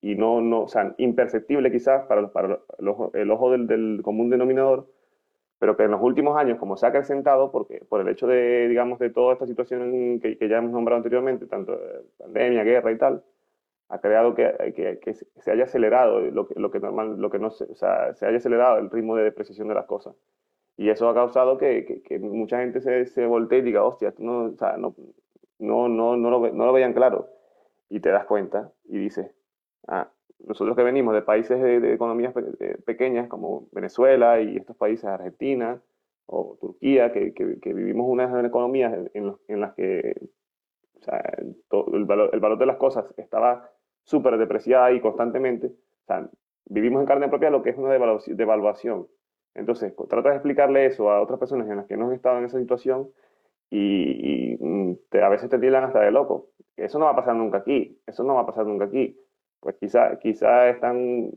[0.00, 4.88] y, no, no, o sea, imperceptible quizás para, para el ojo del, del, común denominador,
[5.60, 8.66] pero que en los últimos años, como se ha acrecentado, porque, por el hecho de,
[8.66, 11.78] digamos, de toda esta situación que, que ya hemos nombrado anteriormente, tanto
[12.16, 13.22] pandemia, guerra y tal,
[13.90, 17.38] ha creado que, que, que, se haya acelerado lo que, lo que normal, lo que
[17.38, 20.16] no se, o sea, se haya acelerado el ritmo de depreciación de las cosas.
[20.78, 24.56] Y eso ha causado que, mucha gente se, se voltee y diga, hostia, no, o
[24.56, 24.94] sea, no,
[25.58, 27.28] no, no, no, lo, no lo veían claro.
[27.90, 29.30] Y te das cuenta y dices,
[29.88, 30.08] ah,
[30.46, 32.34] nosotros que venimos de países de, economías
[32.84, 35.80] pequeñas como Venezuela y estos países, Argentina
[36.26, 40.14] o Turquía, que, que, vivimos unas economías en, en las que
[41.00, 43.70] o sea, el, valor, el valor de las cosas estaba
[44.04, 45.68] súper depreciada y constantemente.
[45.68, 46.28] O sea,
[46.66, 49.06] vivimos en carne propia lo que es una devaluación.
[49.54, 52.44] Entonces, trata de explicarle eso a otras personas en las que no han estado en
[52.44, 53.08] esa situación
[53.70, 56.50] y, mm, a veces te tiran hasta de loco.
[56.76, 59.18] Eso no va a pasar nunca aquí, eso no va a pasar nunca aquí.
[59.60, 61.30] Pues quizá, quizá están...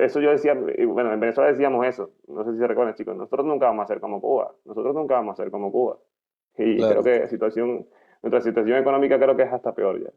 [0.00, 3.46] Eso yo decía, bueno, en Venezuela decíamos eso, no sé si se recuerdan chicos, nosotros
[3.46, 5.98] nunca vamos a ser como Cuba, nosotros nunca vamos a ser como Cuba.
[6.56, 7.86] Y creo que situación,
[8.22, 10.10] nuestra situación económica creo que es hasta peor ya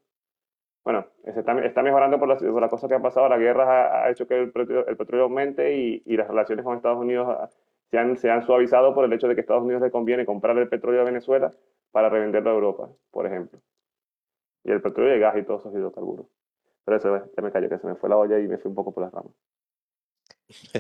[0.84, 3.30] bueno, está, está mejorando por las, por cosas que han pasado.
[3.30, 7.28] La guerra ha, hecho que el petróleo, aumente y, y, las relaciones con Estados Unidos
[7.30, 7.50] ah,
[7.92, 10.26] se han, se han suavizado por el hecho de que a Estados Unidos le conviene
[10.26, 11.54] comprar el petróleo a Venezuela
[11.92, 13.60] para revenderlo a Europa, por ejemplo.
[14.64, 16.26] Y el petróleo y el gas y todos esos hidrocarburos.
[16.86, 18.76] Pero eso ya me cayó, que se me fue la olla y me fui un
[18.76, 19.34] poco por las ramas.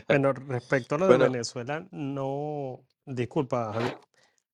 [0.07, 3.73] Bueno, respecto a lo de Venezuela, no, disculpa,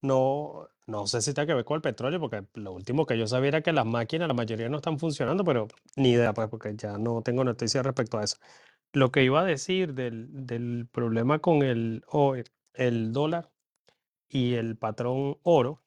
[0.02, 3.28] no, no sé si tiene que ver con el petróleo, porque lo último que yo
[3.28, 6.76] sabía era que las máquinas, la mayoría no están funcionando, pero ni idea, pues, porque
[6.76, 8.38] ya no tengo noticias respecto a eso.
[8.94, 12.04] Lo que iba a decir del, del problema con el,
[12.74, 13.52] el dólar
[14.30, 15.84] y el patrón oro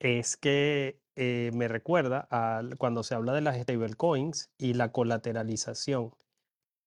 [0.00, 6.12] es que eh, me recuerda a cuando se habla de las stablecoins y la colateralización.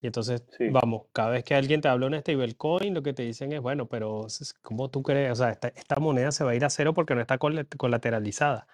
[0.01, 3.23] Y entonces, vamos, cada vez que alguien te habla de una stablecoin, lo que te
[3.23, 4.27] dicen es, bueno, pero
[4.61, 5.31] ¿cómo tú crees?
[5.31, 8.67] O sea, esta, moneda se va a ir a cero porque no está colateralizada.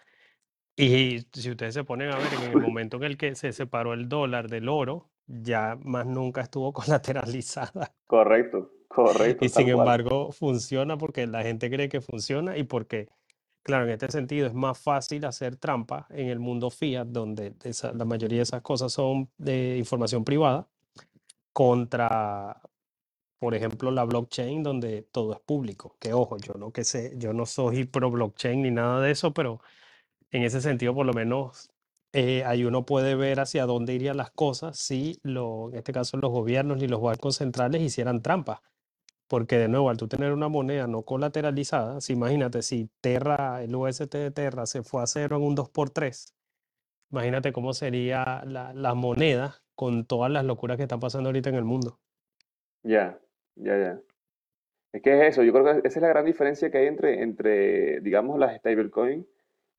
[0.75, 3.93] Y si ustedes se ponen a ver, en el momento en el que se separó
[3.93, 7.93] el dólar del oro, ya más nunca estuvo colateralizada.
[8.07, 9.45] Correcto, correcto.
[9.45, 13.09] Y sin embargo, funciona porque la gente cree que funciona y porque,
[13.63, 17.55] claro, en este sentido es más fácil hacer trampa en el mundo fiat, donde
[17.93, 20.67] la mayoría de esas cosas son de información privada
[21.53, 22.61] contra,
[23.39, 25.97] por ejemplo, la blockchain donde todo es público.
[25.99, 29.33] Que ojo, yo no que sé, yo no soy pro blockchain ni nada de eso,
[29.33, 29.61] pero
[30.31, 31.69] en ese sentido, por lo menos,
[32.13, 36.31] eh, ahí uno puede ver hacia dónde irían las cosas si, en este caso, los
[36.31, 38.61] gobiernos ni los bancos centrales hicieran trampas.
[39.31, 43.73] Porque de nuevo, al tú tener una moneda no colateralizada, si imagínate si Terra, el
[43.73, 46.33] UST de Terra se fue a cero en un 2x3,
[47.11, 51.55] imagínate cómo sería la, la moneda con todas las locuras que están pasando ahorita en
[51.55, 52.01] el mundo.
[52.83, 53.21] Ya,
[53.55, 54.01] ya, ya.
[54.91, 57.21] Es que es eso, yo creo que esa es la gran diferencia que hay entre,
[57.21, 59.25] entre digamos, las stablecoins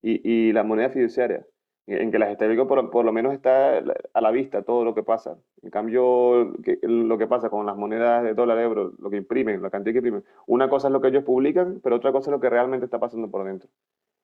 [0.00, 1.46] y, y la moneda fiduciaria.
[1.86, 3.78] En que las stablecoins por, por, lo menos está
[4.14, 5.36] a la vista todo lo que pasa.
[5.62, 9.70] En cambio, lo que pasa con las monedas de dólar, euro, lo que imprimen, la
[9.70, 12.40] cantidad que imprimen, una cosa es lo que ellos publican, pero otra cosa es lo
[12.40, 13.68] que realmente está pasando por dentro.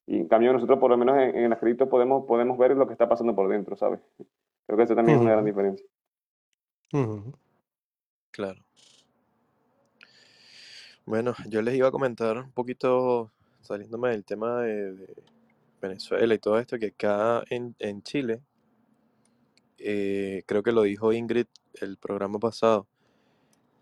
[0.07, 2.87] Y en cambio nosotros por lo menos en, en las créditos podemos, podemos ver lo
[2.87, 4.01] que está pasando por dentro, ¿sabes?
[4.67, 5.87] Creo que eso también es una gran diferencia.
[8.31, 8.61] Claro.
[11.05, 15.15] Bueno, yo les iba a comentar un poquito, saliéndome del tema de,
[15.81, 18.41] Venezuela y todo esto, que acá en, Chile,
[19.79, 22.87] eh, creo que lo dijo Ingrid el programa pasado,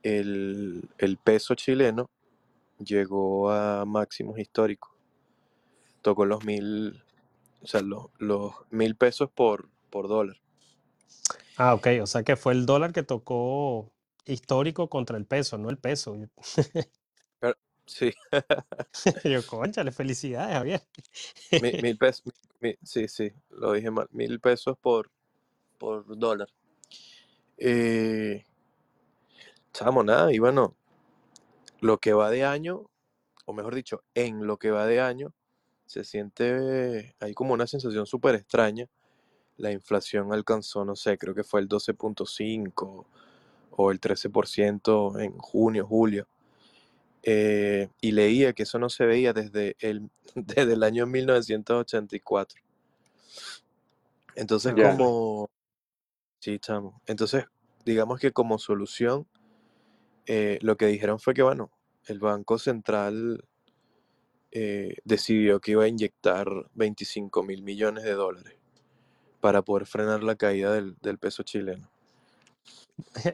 [0.03, 0.89] el,
[1.25, 2.09] peso chileno
[2.79, 4.93] llegó a máximos históricos.
[6.03, 7.03] Tocó los mil,
[7.63, 10.37] o sea, los, los mil pesos por, por dólar.
[11.57, 13.91] Ah, ok, o sea que fue el dólar que tocó
[14.27, 16.17] histórico contra el peso, no el peso.
[17.87, 18.12] sí,
[19.25, 20.83] Yo, conchale, felicidades, Javier.
[21.83, 22.33] mil, pesos,
[22.83, 25.11] sí, sí, lo dije mal, mil pesos por,
[25.79, 26.49] por dólar.
[27.59, 28.44] Eh,
[29.72, 30.75] chamo, nada, y bueno,
[31.81, 32.90] lo que va de año,
[33.44, 35.33] o mejor dicho, en lo que va de año,
[35.87, 38.88] se siente, hay como una sensación súper extraña
[39.59, 43.07] la inflación alcanzó, no sé, creo que fue el 12.5
[43.70, 46.27] o el 13% en junio, julio.
[47.29, 52.62] Eh, y leía que eso no se veía desde el, desde el año 1984.
[54.37, 55.51] Entonces, como...
[56.39, 57.03] Sí, chamo.
[57.07, 57.47] Entonces,
[57.85, 59.27] digamos que como solución,
[60.27, 61.73] eh, lo que dijeron fue que, bueno,
[62.05, 63.45] el Banco Central
[64.53, 68.55] eh, decidió que iba a inyectar 25 mil millones de dólares
[69.41, 71.91] para poder frenar la caída del, del peso chileno.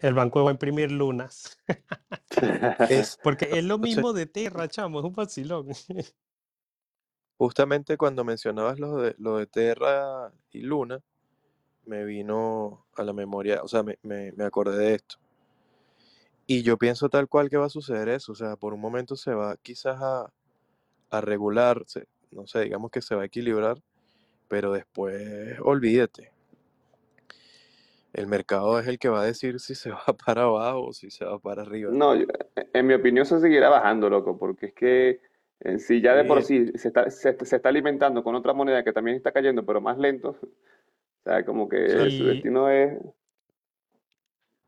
[0.02, 1.58] El banco va a imprimir lunas.
[2.90, 5.68] Es, Porque es lo mismo de Terra, chamo, es un vacilón.
[7.38, 11.00] justamente cuando mencionabas lo de, lo de Terra y Luna,
[11.86, 15.16] me vino a la memoria, o sea, me, me, me acordé de esto.
[16.46, 19.16] Y yo pienso tal cual que va a suceder eso, o sea, por un momento
[19.16, 20.32] se va quizás a,
[21.10, 23.82] a regular, se- no sé, digamos que se va a equilibrar,
[24.48, 26.31] pero después olvídate.
[28.12, 31.10] El mercado es el que va a decir si se va para abajo o si
[31.10, 31.90] se va para arriba.
[31.92, 32.26] No, yo-
[32.72, 35.20] en mi opinión se seguirá bajando, loco, porque es que
[35.60, 38.52] eh, si ya de por Sí, sí se está, se, se está alimentando con otra
[38.52, 40.48] moneda que también está cayendo, pero más lento, o
[41.24, 42.98] sea, como que su destino es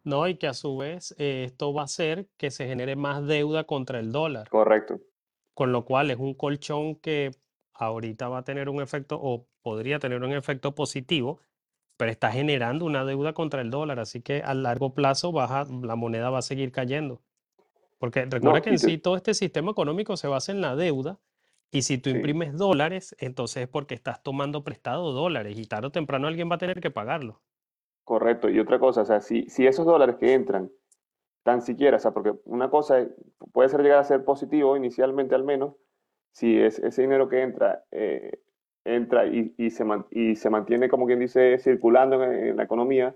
[0.05, 3.27] no, y que a su vez eh, esto va a hacer que se genere más
[3.27, 5.01] deuda contra el dólar, correcto.
[5.55, 7.31] con lo cual es un colchón que
[7.75, 11.41] ahorita va a tener un efecto o podría tener un efecto positivo,
[11.97, 15.97] pero está generando una deuda contra el dólar, así que a largo plazo baja, la
[15.97, 17.23] moneda va a seguir cayendo.
[17.99, 20.77] Porque recuerda No, que en te- sí todo este sistema económico se basa en la
[20.77, 21.21] deuda
[21.73, 25.89] y si tú sí, imprimes dólares, entonces es porque estás tomando prestado dólares y tarde
[25.89, 27.43] o temprano alguien va a tener que pagarlo.
[28.05, 28.49] correcto.
[28.51, 30.71] Y otra cosa, o sea, si, si esos dólares que entran,
[31.45, 33.09] tan siquiera, o sea, porque una cosa
[33.53, 35.77] puede ser llegar a ser positivo inicialmente al menos,
[36.33, 38.41] si es, ese dinero que entra, eh,
[38.85, 43.15] entra y, y se, y se mantiene, como quien dice, circulando en, en la economía,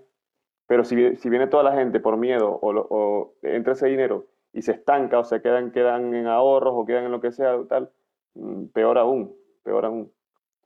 [0.67, 4.61] pero si, si viene toda la gente por miedo o, o entra ese dinero y
[4.61, 7.91] se estanca o se quedan, quedan en ahorros o quedan en lo que sea, tal,
[8.35, 10.11] mm, peor aún, peor aún.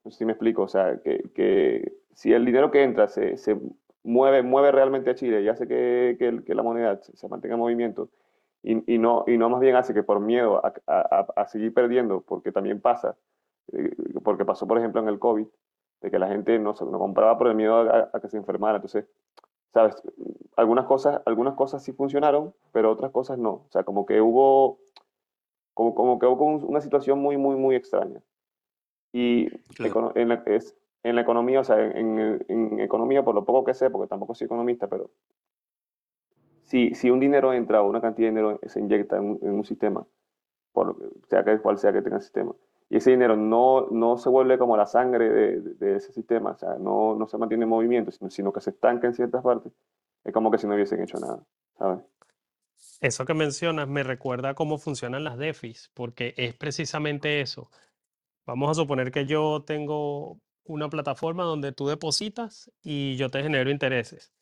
[0.04, 3.38] No sé si me explico, o sea, que, que si el dinero que entra se,
[3.38, 3.58] se
[4.04, 7.60] mueve, mueve realmente a Chile y hace que, que que la moneda se, mantenga en
[7.62, 8.10] movimiento
[8.62, 11.74] y, y no, y no más bien hace que por miedo a, a- a- seguir
[11.74, 13.18] perdiendo, porque también pasa,
[14.24, 15.48] porque pasó por ejemplo en el COVID,
[16.02, 18.76] de que la gente no, no compraba por el miedo a, a que se enfermara,
[18.76, 19.06] entonces,
[19.74, 19.96] ¿sabes?
[20.56, 24.80] Algunas cosas, algunas cosas sí funcionaron, pero otras cosas no, o sea, como que hubo,
[25.74, 28.22] como, como que hubo un- una situación muy, muy, muy extraña.
[29.14, 30.12] Y Claro.
[30.16, 33.74] en la, es, en la economía, o sea, en, en- economía, por lo poco que
[33.74, 35.10] sé, porque tampoco soy economista, pero
[36.64, 39.54] si, si un dinero entra o una cantidad de dinero se inyecta en un, en
[39.54, 40.06] un sistema,
[40.72, 40.96] por,
[41.30, 42.54] sea que cual sea que tenga el sistema,
[42.94, 46.58] y ese dinero no, no se vuelve como la sangre de, de- ese sistema, o
[46.58, 49.74] sea, no, no se mantiene en movimiento, sino, sino que se estanca en ciertas partes,
[50.26, 51.44] es como que si no hubiesen hecho nada,
[51.80, 52.02] ¿sabes?
[53.02, 57.70] Eso que mencionas me recuerda a cómo funcionan las DeFis, porque es precisamente eso.
[58.46, 63.72] Vamos a suponer que yo tengo una plataforma donde tú depositas y yo te genero
[63.72, 64.34] intereses.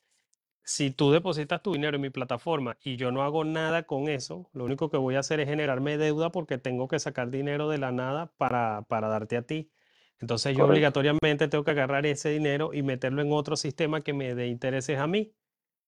[0.63, 4.49] Si tú depositas tu dinero en mi plataforma y yo no hago nada con eso,
[4.53, 7.79] lo único que voy a hacer es generarme deuda porque tengo que sacar dinero de
[7.79, 9.71] la nada para, para darte a ti.
[10.19, 14.35] Entonces yo obligatoriamente tengo que agarrar ese dinero y meterlo en otro sistema que me
[14.35, 15.33] dé intereses a mí.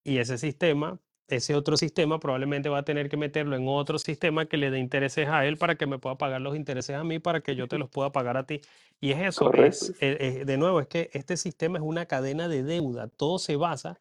[0.04, 4.48] Y ese sistema, ese otro sistema probablemente va a tener que meterlo en otro sistema
[4.48, 7.20] que le dé intereses a él para que me pueda pagar los intereses a mí
[7.20, 8.60] para que yo te los pueda pagar a ti.
[9.00, 13.10] Y es eso, es, de nuevo, es que este sistema es una cadena de deuda.
[13.10, 14.00] Todo se basa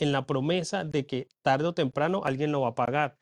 [0.00, 3.16] en la promesa de que tarde o temprano alguien lo va a pagar.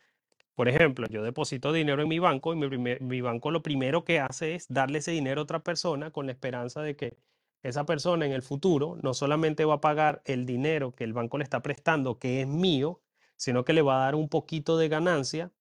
[0.59, 4.57] Por ejemplo, yo deposito dinero en mi banco y mi, banco lo primero que hace
[4.57, 7.17] es darle ese dinero a otra persona con la esperanza de que
[7.63, 11.39] esa persona en el futuro no solamente va a pagar el dinero que el banco
[11.39, 13.01] le está prestando, que es mío,
[13.37, 15.53] sino que le va a dar un poquito de ganancia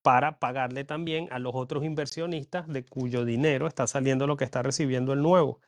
[0.00, 4.62] para pagarle también a los otros inversionistas de cuyo dinero está saliendo lo que está
[4.62, 5.60] recibiendo el nuevo.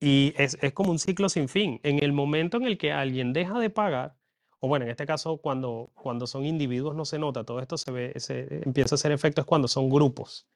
[0.00, 1.80] Y es como un ciclo sin fin.
[1.84, 4.16] En el momento en el que alguien deja de pagar,
[4.64, 7.90] o bueno, en este caso cuando, cuando son individuos no se nota, todo esto se
[7.92, 10.46] ve, se empieza a hacer efectos cuando son grupos.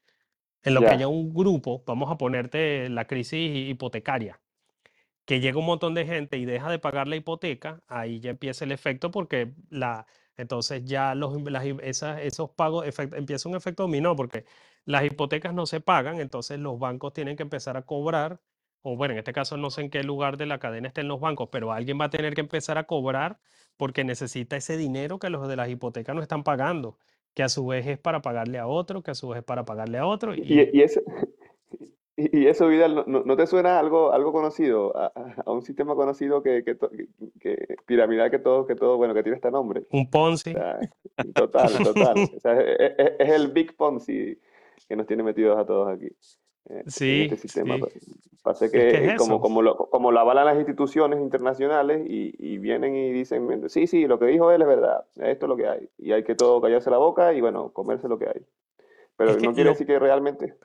[0.63, 4.39] En lo que haya ya, un grupo, vamos a ponerte la crisis hipotecaria,
[5.25, 8.65] que llega un montón de gente y deja de pagar la hipoteca, ahí ya empieza
[8.65, 13.83] el efecto porque la, entonces ya los, las esas- esos pagos, efect- empieza un efecto
[13.83, 14.45] dominó porque
[14.85, 18.41] las hipotecas no se pagan, entonces los bancos tienen que empezar a cobrar,
[18.81, 21.19] o bueno, en este caso no sé en qué lugar de la cadena estén los
[21.19, 23.39] bancos, pero alguien va a tener que empezar a cobrar
[23.77, 26.97] porque necesita ese dinero que los de las hipotecas no están pagando,
[27.33, 29.65] que a su vez es para pagarle a otro, que a su vez es para
[29.65, 31.03] pagarle a otro, y, y y, ese,
[32.17, 35.11] y, y eso, Vidal, ¿no, te suena algo, algo conocido, a,
[35.45, 36.77] un sistema conocido que, que,
[37.39, 39.83] que- piramidal que todo, que todo, bueno, que tiene este nombre?
[39.91, 40.51] un O Ponzi.
[40.53, 40.79] sea,
[41.35, 42.17] total, total.
[42.35, 44.37] O sea, es, es- es el Big Ponzi
[44.87, 46.09] que nos tiene metidos a todos aquí,
[46.69, 47.75] eh, este Sí, sistema.
[47.75, 47.81] sí.
[47.81, 47.89] Pa-
[48.41, 52.05] Pasa Es que que es eh, como, como, lo, como lo avalan las instituciones internacionales
[52.07, 55.49] y, y vienen y dicen, sí, sí, lo que dijo él es verdad, esto es
[55.49, 55.89] lo que hay.
[55.97, 58.45] Y hay que todo callarse la boca y bueno, comerse lo que hay.
[59.17, 60.55] Pero Es que no quiere lo, decir que realmente.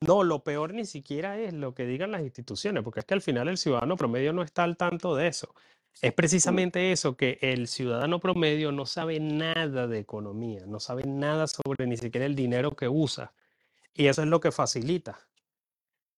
[0.00, 3.20] no, lo peor ni siquiera es lo que digan las instituciones, porque es que al
[3.22, 5.54] final el ciudadano promedio no está al tanto de eso.
[6.02, 11.04] Es Mm, precisamente eso, que el ciudadano promedio no sabe nada de economía, no sabe
[11.04, 13.32] nada sobre ni siquiera el dinero que usa.
[13.96, 15.18] Y eso es lo que facilita.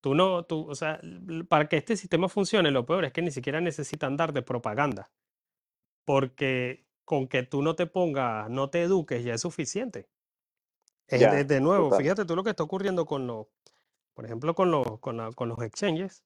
[0.01, 1.01] Tú no, tú, o sea,
[1.49, 5.11] para que este sistema funcione, lo peor es que ni siquiera necesitan dar de propaganda,
[6.05, 10.09] porque con que tú no te pongas, no te eduques, ya es suficiente.
[11.07, 12.03] Es de, nuevo, total.
[12.03, 13.47] fíjate tú lo que está ocurriendo con los,
[14.15, 16.23] por ejemplo, con los, con la- con los exchanges,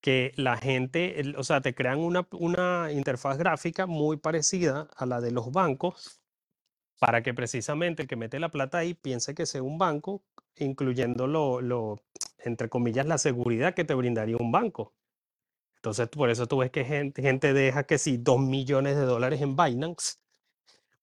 [0.00, 5.06] que la gente, el- o sea, te crean una, una interfaz gráfica muy parecida a
[5.06, 6.19] la de los bancos
[7.00, 10.22] para que precisamente el que mete la plata ahí piense que sea un banco,
[10.56, 11.96] incluyendo lo, lo,
[12.38, 14.94] entre comillas, la seguridad que te brindaría un banco.
[15.76, 19.40] Entonces, por eso tú ves que gente, gente deja que si dos millones de dólares
[19.40, 20.18] en Binance,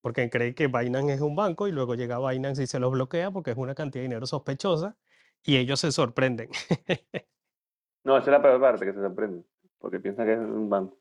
[0.02, 3.32] porque cree que Binance es un banco y luego llega Binance y se los bloquea
[3.32, 4.96] porque es una cantidad de dinero sospechosa
[5.44, 6.50] y ellos se sorprenden.
[8.04, 9.44] No, esa es la peor parte, que se sorprende,
[9.80, 10.98] porque piensa que es un banco.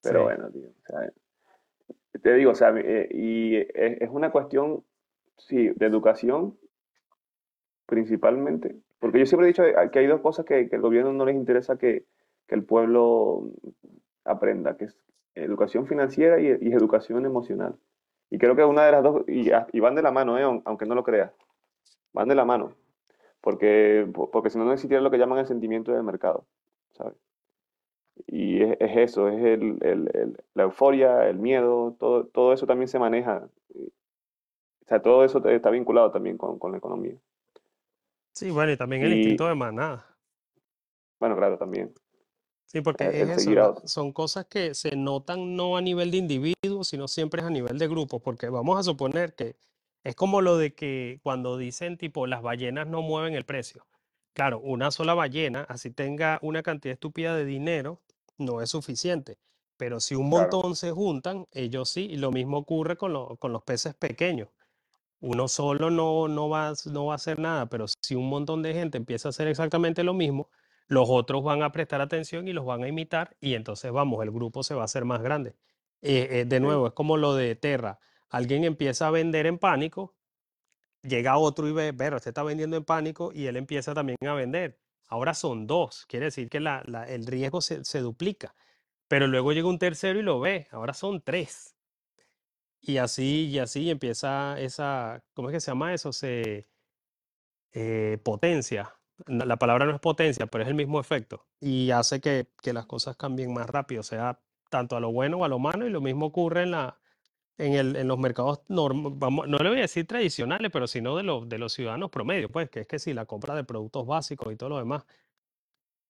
[0.00, 0.24] Pero Sí.
[0.24, 1.12] bueno, tío, o sea,
[2.22, 4.84] te digo, o sea, eh, y es, una cuestión,
[5.36, 6.56] sí, de educación
[7.86, 9.62] principalmente, porque yo siempre he dicho
[9.92, 12.06] que hay dos cosas que, que el gobierno no les interesa que,
[12.46, 13.50] que el pueblo
[14.24, 14.96] aprenda, que es
[15.34, 17.76] educación financiera y, y educación emocional.
[18.30, 20.86] Y creo que una de las dos, y, y van de la mano, eh, aunque
[20.86, 21.32] no lo creas,
[22.12, 22.72] van de la mano,
[23.40, 26.46] porque, porque si no, no existiría lo que llaman el sentimiento del mercado,
[26.92, 27.14] ¿sabes?
[28.26, 32.66] Y es, es eso, es el, el- el- la euforia, el miedo, todo, todo eso
[32.66, 33.48] también se maneja.
[34.84, 37.16] O sea, todo eso está vinculado también con, con la economía.
[38.32, 40.18] Sí, bueno, y también el Y instinto de manada.
[41.18, 41.92] bueno, claro, también.
[42.66, 46.82] Sí, porque El, es eso, son cosas que se notan no a nivel de individuo,
[46.84, 49.56] sino siempre es a nivel de grupo, porque vamos a suponer que
[50.02, 53.86] es como lo de que cuando dicen tipo las ballenas no mueven el precio.
[54.34, 58.00] Claro, una sola ballena, así tenga una cantidad estúpida de dinero,
[58.36, 59.38] no es suficiente.
[59.76, 63.36] Pero si un Claro, montón se juntan, ellos sí, y lo mismo ocurre con, lo-
[63.36, 64.48] con los peces pequeños.
[65.20, 68.28] Uno solo no, no va, a s- no va a hacer nada, pero si un
[68.30, 70.50] montón de gente empieza a hacer exactamente lo mismo,
[70.88, 74.30] los otros van a prestar atención y los van a imitar y entonces vamos, el
[74.32, 75.56] grupo se va a hacer más grande.
[76.02, 78.00] Eh, eh, de sí, nuevo, es como lo de Terra.
[78.30, 80.14] Alguien empieza a vender en pánico,
[81.04, 84.34] llega otro y ve, pero este está vendiendo en pánico y él empieza también a
[84.34, 84.78] vender.
[85.06, 88.54] Ahora son dos, quiere decir que el riesgo se, duplica,
[89.06, 91.76] pero luego llega un tercero y lo ve, ahora son tres.
[92.80, 96.12] Y así, y así empieza esa, ¿cómo es que se llama eso?
[96.12, 96.68] Se
[97.72, 98.94] eh, potencia.
[99.26, 101.46] La palabra no es potencia, pero es el mismo efecto.
[101.60, 104.40] Y hace que, que las cosas cambien más rápido, sea
[104.70, 105.86] tanto a lo bueno o a lo malo.
[105.86, 106.98] Y lo mismo ocurre en la,
[107.58, 111.16] en el, en los mercados norm- vamos, no le voy a decir tradicionales, pero sino
[111.16, 114.06] de los, de los ciudadanos promedio, pues, que es que si la compra de productos
[114.06, 115.04] básicos y todo lo demás.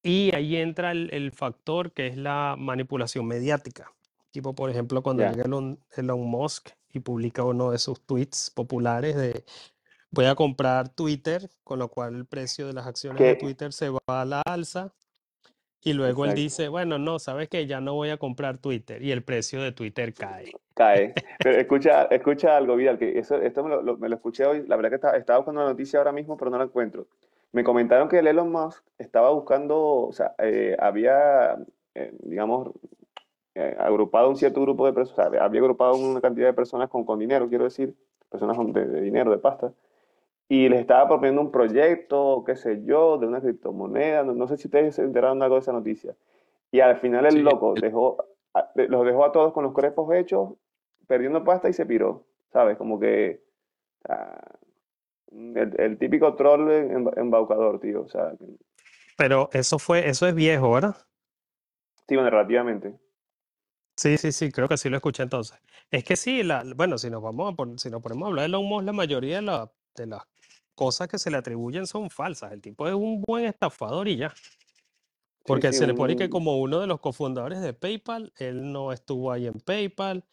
[0.03, 3.91] Y ahí entra el, el factor que es la manipulación mediática.
[4.31, 5.31] Tipo, por ejemplo, cuando ya.
[5.31, 9.45] llega Elon, Elon Musk y publica uno de sus tweets populares de
[10.11, 13.73] voy a comprar Twitter, con lo cual el precio de las acciones de Que, Twitter
[13.73, 14.93] se va a la alza.
[15.85, 19.03] Y luego él dice, bueno, no, sabes que ya no voy a comprar Twitter.
[19.03, 20.51] Y el precio de Twitter cae.
[20.73, 21.13] Cae.
[21.39, 24.65] Pero escucha, escucha algo, Vidal, que eso, esto me lo, lo- me lo escuché hoy.
[24.67, 27.05] La verdad que estaba, estaba buscando la noticia ahora mismo, pero no la encuentro.
[27.53, 31.55] Me comentaron que el Elon Musk estaba buscando, o sea, eh, había,
[31.93, 32.71] eh, digamos,
[33.53, 36.89] eh, agrupado un cierto grupo de personas, o sea, había agrupado una cantidad de personas
[36.89, 37.93] con, con dinero, quiero decir,
[38.29, 39.71] personas con- de, de dinero, de pasta,
[40.49, 44.57] y les estaba proponiendo un proyecto, qué sé yo, de una criptomoneda, no, no sé
[44.57, 46.15] si ustedes se enteraron de algo de esa noticia.
[46.71, 48.17] Y al final el Sí, loco dejó,
[48.53, 50.51] a- los dejó a todos con los crepos hechos,
[51.07, 52.77] perdiendo pasta y se piró, ¿sabes?
[52.77, 53.41] Como que
[55.31, 58.57] el, el típico troll em- embaucador, tío, o sea, que-
[59.17, 60.95] Pero eso fue, eso es viejo, ¿verdad?
[62.07, 62.95] sí, bueno, relativamente.
[63.97, 65.57] Sí, sí, sí, creo que sí lo escuché entonces.
[65.89, 68.47] Es que sí, la, bueno, si nos vamos a si nos ponemos a hablar de
[68.47, 70.23] Elon Musk, la mayoría de, la- de las
[70.75, 72.51] cosas que se le atribuyen son falsas.
[72.51, 74.29] El tipo es un buen estafador y ya.
[74.29, 78.71] Sí, Porque sí, se le pone que como uno de los cofundadores de PayPal, él
[78.71, 80.23] no estuvo ahí en PayPal.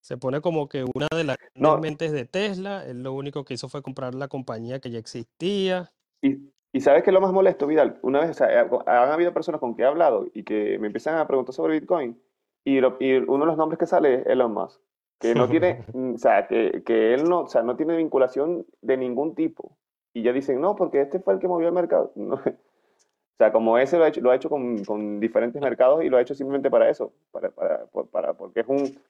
[0.00, 3.54] Se pone como que una de las No, mentes de Tesla, él lo único que
[3.54, 5.92] hizo fue comprar la compañía que ya existía.
[6.22, 6.38] Y,
[6.72, 7.98] y sabes qué es lo más molesto, Vidal.
[8.02, 8.48] Una vez, o sea,
[8.86, 11.78] ha- han habido personas con que he hablado y que me empiezan a preguntar sobre
[11.78, 12.20] Bitcoin
[12.64, 14.80] y, lo- y uno de los nombres que sale es Elon Musk,
[15.20, 18.66] que no tiene, mm, o sea, que, que él no, o sea, no tiene vinculación
[18.80, 19.76] de ningún tipo.
[20.14, 22.12] Y ya dicen, no, porque este fue el que movió el mercado.
[22.16, 22.34] No.
[22.36, 26.08] O sea, como ese lo ha hecho, lo ha hecho con, con diferentes mercados y
[26.08, 29.00] lo ha hecho simplemente para eso, para, para, para- porque es un, eh,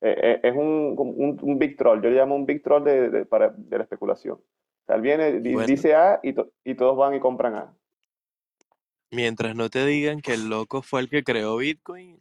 [0.00, 3.24] eh, es un, un, un big troll, yo le llamo un big troll de, de-
[3.26, 4.36] para, de la especulación.
[4.36, 7.74] O sea, él viene, Bueno, dice A y, to- y todos van y compran A.
[9.10, 12.18] mientras no te digan que el loco fue el que creó Bitcoin,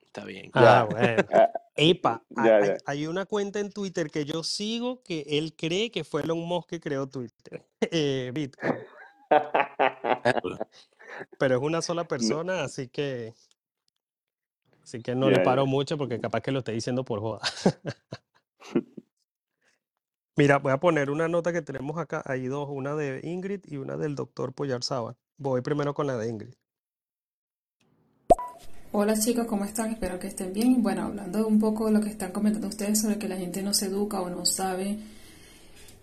[0.00, 0.50] está bien.
[0.54, 1.22] Ah, bueno.
[1.76, 2.78] Epa, hay, ya, hay- ya.
[2.86, 6.68] hay una cuenta en Twitter que yo sigo que él cree que fue Elon Musk
[6.70, 8.86] que creó Twitter, eh, Bitcoin,
[11.38, 13.34] pero es una sola No, persona, así que,
[14.82, 17.40] así que no Ya, le paro mucho porque capaz que lo esté diciendo por joda.
[20.36, 23.76] Mira, voy a poner una nota que tenemos acá, hay dos, una de Ingrid y
[23.78, 25.16] una del doctor Poyarzábal.
[25.38, 26.54] Voy primero con la de Ingrid.
[28.94, 29.92] Hola chicos, ¿cómo están?
[29.92, 30.82] Espero que estén bien.
[30.82, 33.72] Bueno, hablando un poco de lo que están comentando ustedes sobre que la gente no
[33.72, 34.98] se educa o no sabe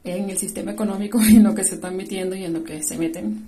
[0.04, 2.82] en el sistema económico y en lo que se están metiendo y en lo que
[2.82, 3.44] se meten.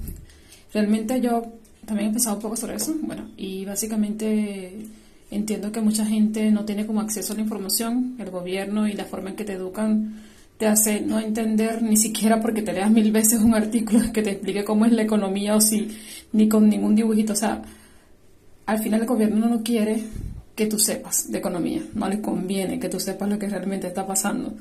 [0.71, 1.53] Realmente yo
[1.87, 2.93] también he pensado un poco sobre eso.
[3.01, 4.85] Bueno, y básicamente
[5.31, 8.17] entiendo que mucha gente no tiene como acceso a la información.
[8.19, 10.21] El gobierno y la forma en que te educan
[10.59, 14.33] te hace no entender ni siquiera porque te leas mil veces un artículo que te
[14.33, 15.87] explique cómo es la economía o si
[16.31, 17.33] ni con ningún dibujito.
[17.33, 17.63] O sea,
[18.65, 20.03] al final el gobierno no quiere
[20.55, 24.05] que tú sepas de economía, no le conviene que tú sepas lo que realmente está
[24.05, 24.53] pasando.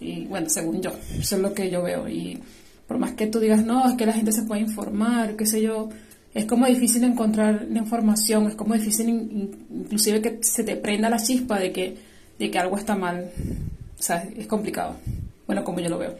[0.00, 2.08] Y bueno, según yo, eso es lo que yo veo.
[2.08, 2.40] Y
[2.86, 5.62] por más que tú digas, no, es que la gente se puede informar, qué sé
[5.62, 5.88] yo,
[6.34, 10.76] es como difícil encontrar la información, es como difícil in- in- inclusive que se te
[10.76, 11.96] prenda la chispa de que,
[12.38, 13.30] de que algo está mal.
[13.98, 14.96] O sea, es complicado.
[15.46, 16.14] Bueno, como yo lo veo.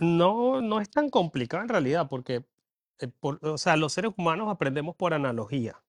[0.00, 2.44] No, no es tan complicado en realidad, porque,
[3.06, 5.80] por- o sea, los seres humanos aprendemos por analogía.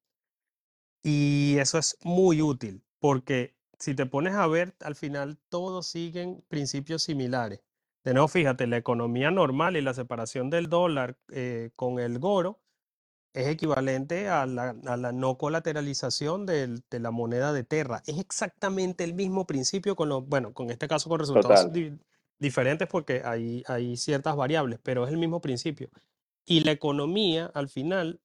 [1.03, 6.43] Y eso es muy útil, porque si te pones a ver, al final todos siguen
[6.49, 7.61] principios similares.
[8.03, 12.59] De nuevo, fíjate, la economía normal y la separación del dólar eh, con el goro
[13.33, 18.01] es equivalente a la, a la no colateralización del- de la moneda de Terra.
[18.07, 21.97] Es exactamente el mismo principio con los, bueno, con este caso con resultados di-
[22.39, 25.89] diferentes porque hay, hay ciertas variables, pero es el mismo principio.
[26.49, 28.19] Y la economía, al final,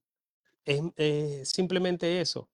[0.64, 2.48] es simplemente eso.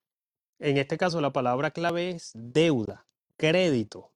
[0.59, 3.07] En este caso, la palabra clave es deuda,
[3.37, 4.11] crédito.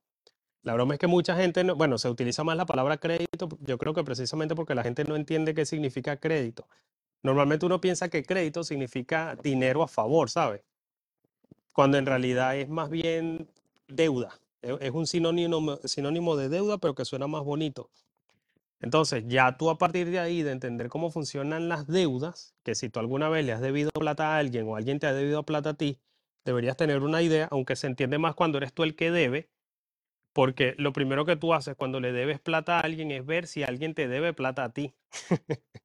[0.63, 3.79] La broma es que mucha gente, no, bueno, se utiliza más la palabra crédito, yo
[3.79, 6.67] creo que precisamente porque la gente no entiende qué significa crédito.
[7.23, 10.63] Normalmente uno piensa que crédito significa dinero a favor, ¿sabes?
[11.73, 13.49] Cuando en realidad es más bien
[13.87, 14.41] deuda.
[14.61, 17.91] Es es un sinónimo, sinónimo de deuda, pero que suena más bonito.
[18.85, 22.91] Entonces, ya tú a partir de ahí, de entender cómo funcionan las deudas, que si
[22.91, 25.71] tú alguna vez le has debido plata a alguien o alguien te ha debido plata
[25.71, 26.03] a ti,
[26.45, 29.49] deberías tener una idea, aunque se entiende más cuando eres tú el que debe,
[30.35, 33.63] porque lo primero que tú haces cuando le debes plata a alguien es ver si
[33.63, 34.95] alguien te debe plata a ti.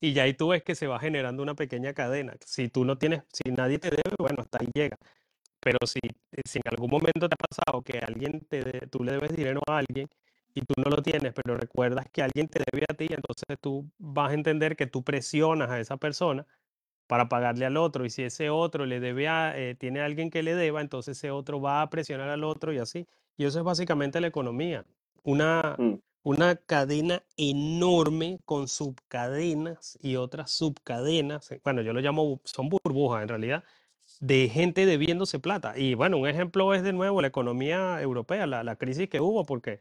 [0.00, 2.34] Y ya ahí tú ves que se va generando una pequeña cadena.
[2.44, 4.96] Si tú no tienes, si nadie te debe, bueno, hasta ahí llega.
[5.60, 6.00] Pero si,
[6.44, 9.78] si en algún momento te ha pasado que alguien te, tú le debes dinero a
[9.78, 10.08] alguien
[10.54, 13.90] y tú no lo tienes, pero recuerdas que alguien te debe a ti, entonces tú
[13.98, 16.46] vas a entender que tú presionas a esa persona
[17.06, 18.04] para pagarle al otro.
[18.04, 21.18] Y si ese otro le debe a, eh, tiene a alguien que le deba, entonces
[21.18, 23.06] ese otro va a presionar al otro y así.
[23.36, 24.84] Y eso es básicamente la economía.
[25.22, 31.50] Una, Mm, una cadena enorme con subcadenas y otras subcadenas.
[31.52, 33.64] eh, Bueno, yo lo llamo, son burbujas en realidad,
[34.20, 35.76] de gente debiéndose plata.
[35.78, 39.44] Y bueno, un ejemplo es de nuevo la economía europea, la, la crisis que hubo,
[39.44, 39.80] porque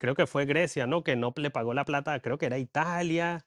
[0.00, 1.04] creo que fue Grecia, ¿no?
[1.04, 3.46] Que no le pagó la plata, creo que era Italia.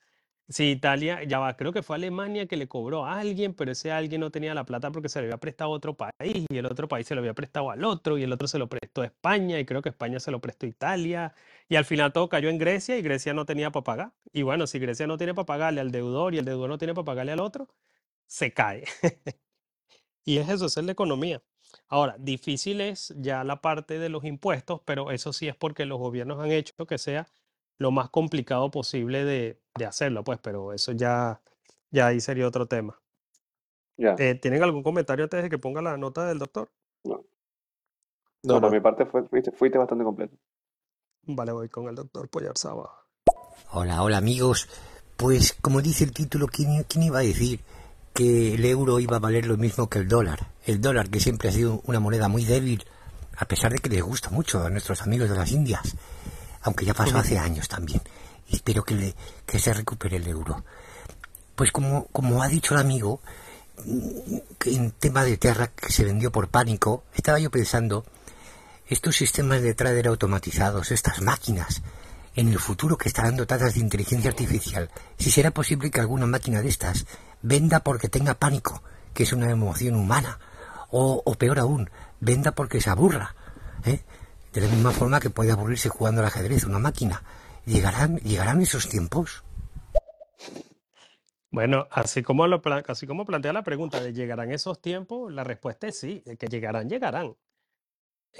[0.49, 3.91] Sí, Italia, ya va, creo que fue Alemania que le cobró a alguien, pero ese
[3.91, 6.65] alguien no tenía la plata porque se le había prestado a otro país y el
[6.67, 9.05] otro país se lo había prestado al otro y el otro se lo prestó a
[9.05, 11.33] España y creo que España se lo prestó a Italia
[11.69, 14.13] y al final todo cayó en Grecia y Grecia no tenía para pagar.
[14.33, 16.93] Y bueno, si Grecia no tiene para pagarle al deudor y el deudor no tiene
[16.93, 17.69] para pagarle al otro,
[18.27, 18.85] se cae.
[20.25, 21.41] Y es eso, es la economía.
[21.93, 25.99] Ahora, difícil es ya la parte de los impuestos, pero eso sí es porque los
[25.99, 27.27] gobiernos han hecho que sea
[27.77, 31.39] lo más complicado posible de, de hacerlo, pues, pero eso ya,
[31.91, 32.99] ya ahí sería otro tema.
[33.99, 36.71] Eh, ¿tienen algún comentario antes de que ponga la nota del doctor?
[37.03, 37.23] No,
[38.41, 40.35] No, no, por mi parte fue, fuiste, fuiste bastante completo.
[41.27, 43.05] Vale, voy con el doctor Poyarzaba.
[43.71, 44.67] Hola, hola amigos.
[45.15, 47.59] Pues como dice el título, ¿quién, quién iba a decir
[48.13, 50.47] que el euro iba a valer lo mismo que el dólar?
[50.65, 52.85] El dólar que siempre ha sido una moneda muy débil,
[53.37, 55.95] a pesar de que les gusta mucho a nuestros amigos de las Indias,
[56.61, 58.01] aunque ya pasó hace años también.
[58.47, 60.63] Y espero que, le- que se recupere el euro.
[61.55, 63.19] Pues como, como ha dicho el amigo,
[64.65, 68.05] en tema de tierra que se vendió por pánico, estaba yo pensando
[68.87, 71.81] estos sistemas de trader automatizados, estas máquinas,
[72.35, 76.61] en el futuro que estarán dotadas de inteligencia artificial, si será posible que alguna máquina
[76.61, 77.05] de estas
[77.43, 78.81] venda porque tenga pánico,
[79.13, 80.39] que es una emoción humana,
[80.89, 83.35] o, o peor aún, venda porque se aburra.
[83.85, 84.01] ¿eh?
[84.51, 87.21] De la misma forma que puede aburrirse jugando al ajedrez una máquina.
[87.65, 89.43] ¿Llegarán, llegarán esos tiempos?
[91.53, 92.47] Bueno, así como,
[93.25, 97.35] plantea la pregunta de llegarán esos tiempos, la respuesta es sí, que llegarán, llegarán.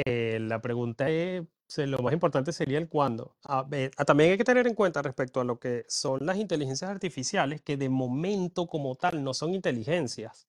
[0.03, 1.43] Eh, la pregunta es,
[1.77, 3.35] lo más importante sería el cuándo.
[3.43, 6.37] A ver, ah, también hay que tener en cuenta respecto a lo que son las
[6.37, 10.47] inteligencias artificiales, que de momento como tal no son inteligencias,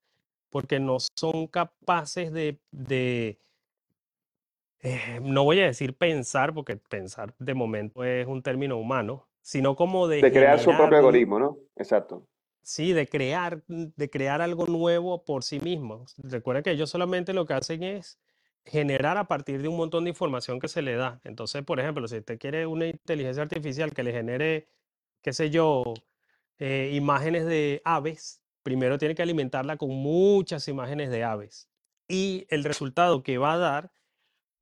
[0.51, 3.39] porque no son capaces de, de,
[4.85, 9.77] eh, no voy a decir pensar, porque pensar de momento es un término humano, sino
[9.77, 11.57] como de De crear su propio algoritmo, ¿no?
[11.77, 12.27] Exacto.
[12.62, 16.15] Sí, de crear, de crear algo nuevo por sí mismos.
[16.19, 18.19] Recuerda que ellos solamente lo que hacen es
[18.65, 21.21] generar a partir de un montón de información que se le da.
[21.25, 24.69] Entonces, por ejemplo, si usted quiere una inteligencia artificial que le genere,
[25.23, 25.95] qué sé yo,
[26.59, 31.69] eh, imágenes de aves, primero tiene que alimentarla con muchas imágenes de aves.
[32.09, 33.93] Y el resultado que va a dar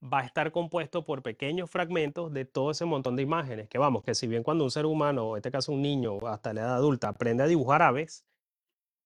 [0.02, 3.68] va a estar compuesto por pequeños fragmentos de todo ese montón de imágenes.
[3.68, 6.52] Que vamos, que si bien cuando un ser humano, en este caso un niño, hasta
[6.52, 8.24] la edad adulta, aprende a dibujar aves,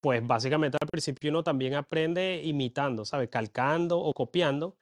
[0.00, 3.28] pues básicamente al principio uno también aprende imitando, ¿sabe?
[3.28, 4.76] Calcando o copiando,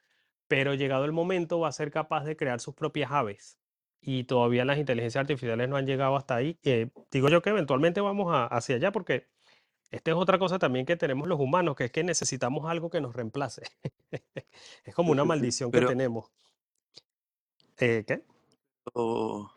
[0.49, 3.59] pero llegado el momento va a ser capaz de crear sus propias aves.
[4.01, 6.59] Y todavía las inteligencias artificiales no han llegado hasta ahí.
[6.63, 9.29] Eh, digo yo que eventualmente vamos a- hacia allá porque
[9.91, 13.01] esta es otra cosa también que tenemos los humanos, que es que necesitamos algo que
[13.01, 13.63] nos reemplace.
[14.85, 16.31] es como una maldición que tenemos.
[17.79, 18.23] Eh, ¿qué?
[18.93, 19.51] oh,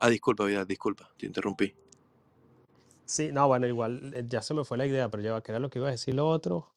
[0.00, 1.74] ah, disculpa, Vidal, disculpa, te interrumpí.
[3.04, 5.58] Sí, no, bueno, igual eh, ya se me fue la idea, pero ya que era
[5.58, 6.74] lo que iba a decir lo otro.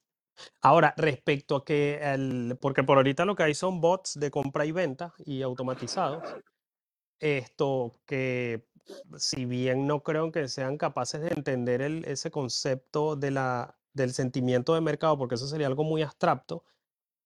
[0.62, 4.66] Ahora, respecto a que, el, porque por ahorita lo que hay son bots de compra
[4.66, 6.24] y venta y automatizados,
[7.20, 8.66] esto que
[9.18, 14.14] si bien no creo que sean capaces de entender el, ese concepto de la, del
[14.14, 16.64] sentimiento de mercado, porque eso sería algo muy abstracto,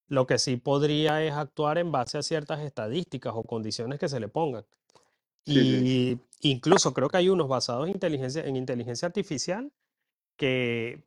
[0.08, 4.20] lo que sí podría es actuar en base a ciertas estadísticas o condiciones que se
[4.20, 4.66] le pongan.
[5.46, 6.20] Sí, sí.
[6.42, 9.72] Y incluso creo que hay unos basados en inteligencia, en inteligencia artificial
[10.36, 11.04] que,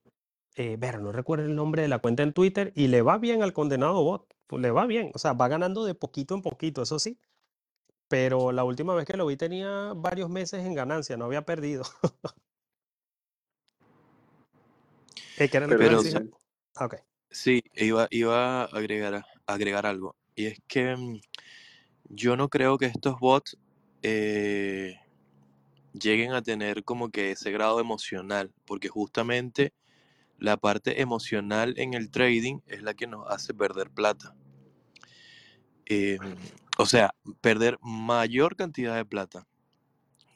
[0.58, 3.42] eh, ver, no recuerdo el nombre de la cuenta en Twitter y le va bien
[3.42, 6.82] al condenado bot, pues, le va bien, o sea, va ganando de poquito en poquito,
[6.82, 7.18] eso sí,
[8.08, 11.84] pero la última vez que lo vi tenía varios meses en ganancia, no había perdido.
[15.40, 16.12] Eh, ¿Qué Pero sí.
[16.74, 16.96] Ah, ok.
[17.30, 20.16] Sí, iba, iba a agregar, a- agregar algo.
[20.34, 21.20] Y es que mm,
[22.08, 23.56] yo no creo que estos bots
[24.02, 24.96] eh,
[25.92, 29.72] lleguen a tener como que ese grado emocional, porque justamente
[30.38, 34.34] la parte emocional en el trading es la que nos hace perder plata.
[35.86, 36.18] Eh,
[36.78, 39.46] o sea, perder mayor cantidad de plata.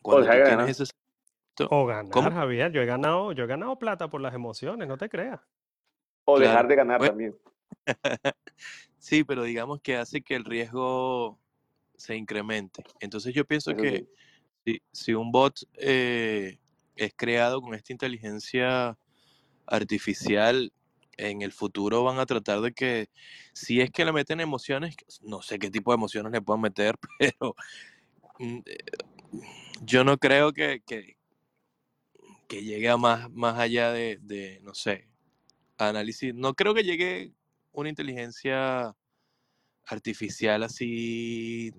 [0.02, 0.70] O Cuando dejar tú de tienes ganar.
[0.70, 0.84] ese...
[0.86, 2.30] sentimiento- O ganar, ¿Cómo?
[2.30, 5.40] Javier, yo he ganado, yo he ganado plata por las emociones, no te creas.
[6.24, 7.36] O dejar de ganar Bueno, también.
[8.98, 11.38] sí, pero digamos que hace que el riesgo
[11.96, 12.82] se incremente.
[13.00, 14.08] Entonces yo pienso Eso que sí.
[14.64, 16.58] si, si un bot eh,
[16.96, 18.96] es creado con esta inteligencia
[19.66, 20.72] artificial,
[21.16, 23.08] en el futuro van a tratar de que,
[23.52, 26.96] si es que le meten emociones, no sé qué tipo de emociones le puedan meter,
[27.18, 27.54] pero
[28.38, 28.78] mm, eh,
[29.82, 31.16] yo no creo que, que,
[32.48, 35.08] que llegue a más, más allá de, de, no sé,
[35.78, 36.34] análisis.
[36.34, 37.32] No creo que llegue
[37.72, 38.94] una inteligencia
[39.86, 41.72] artificial así,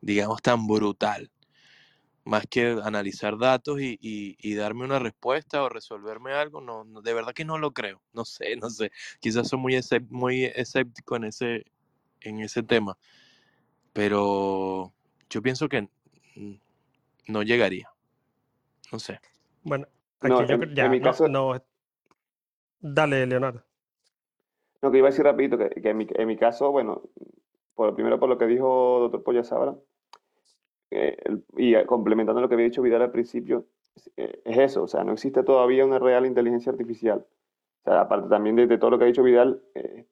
[0.00, 1.30] digamos, tan brutal.
[2.28, 7.00] Más que analizar datos y, y- y darme una respuesta o resolverme algo, no, no,
[7.00, 8.02] de verdad que no lo creo.
[8.12, 8.92] No sé, no sé.
[9.18, 11.64] Quizás soy muy, escép- muy escéptico en ese,
[12.20, 12.98] en ese tema.
[13.94, 14.92] Pero
[15.30, 15.88] yo pienso que
[17.26, 17.88] no llegaría.
[18.92, 19.20] No sé.
[19.62, 19.86] Bueno,
[20.20, 21.62] No, aquí yo en, cre- en ya, mi no, caso, no,
[22.80, 23.64] dale, Leonardo.
[24.82, 27.02] no, que iba a decir rapidito, que, que en, mi, en mi caso, bueno,
[27.74, 29.74] por, primero por lo que dijo doctor Polla Sabra,
[30.90, 31.16] eh,
[31.56, 33.66] y eh, complementando lo que había dicho Vidal al principio,
[34.16, 37.26] eh, es eso, o sea, no existe todavía una real inteligencia artificial.
[37.82, 40.06] O sea, aparte también de, de todo lo que ha dicho Vidal, eh,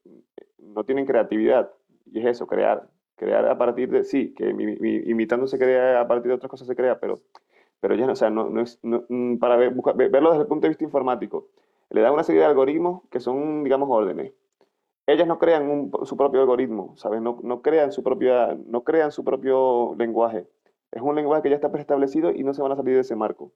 [0.59, 1.73] no tienen creatividad,
[2.07, 6.01] y es eso, crear, crear a partir de, sí, que mi- mi- imitando se crea,
[6.01, 7.21] a partir de otras cosas se crea, pero,
[7.81, 10.31] pero ya no, o sea, no, no es, no- mm, para ver- busca- ver- verlo
[10.31, 11.49] desde el punto de vista informático,
[11.91, 14.33] le dan una serie de algoritmos que son, digamos, órdenes
[15.07, 17.23] ellas no crean un- su propio algoritmo, ¿sabes?
[17.23, 20.47] No, no crean su propia, no crean su propio lenguaje.
[20.97, 23.15] Es un lenguaje que ya está preestablecido y no se van a salir de ese
[23.15, 23.53] marco.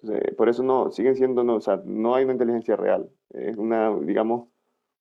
[0.00, 3.10] Entonces, por eso no, siguen siendo, no, o sea, no hay una inteligencia real.
[3.28, 4.48] Es una, digamos,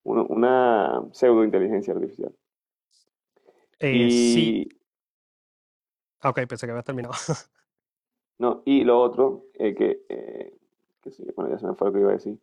[0.04, 2.36] una, una pseudo inteligencia artificial.
[3.80, 4.70] Eh, sí, Y,
[6.20, 7.14] ah, ok, pensé que habías terminado.
[8.40, 10.54] no, y lo otro, eh, que, eh,
[11.02, 12.38] que sí, bueno, ya se me fue lo que iba a decir.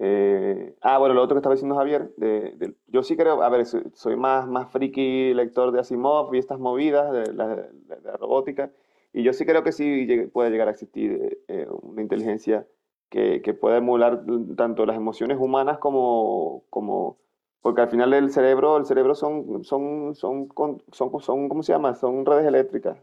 [0.00, 3.48] Eh, ah, bueno, lo otro que estaba diciendo Javier, de, de- yo sí creo, a
[3.48, 8.16] ver, soy, más, más friki lector de Asimov y estas movidas de la, de la
[8.16, 8.70] robótica,
[9.12, 12.66] y yo sí creo que sí puede llegar a existir eh, una inteligencia
[13.08, 14.24] que, que pueda emular
[14.56, 17.16] tanto las emociones humanas como, como,
[17.62, 21.72] porque al final el cerebro, el cerebro son, son, son, con- son, son, ¿cómo se
[21.72, 21.94] llama?
[21.94, 22.98] Son redes eléctricas.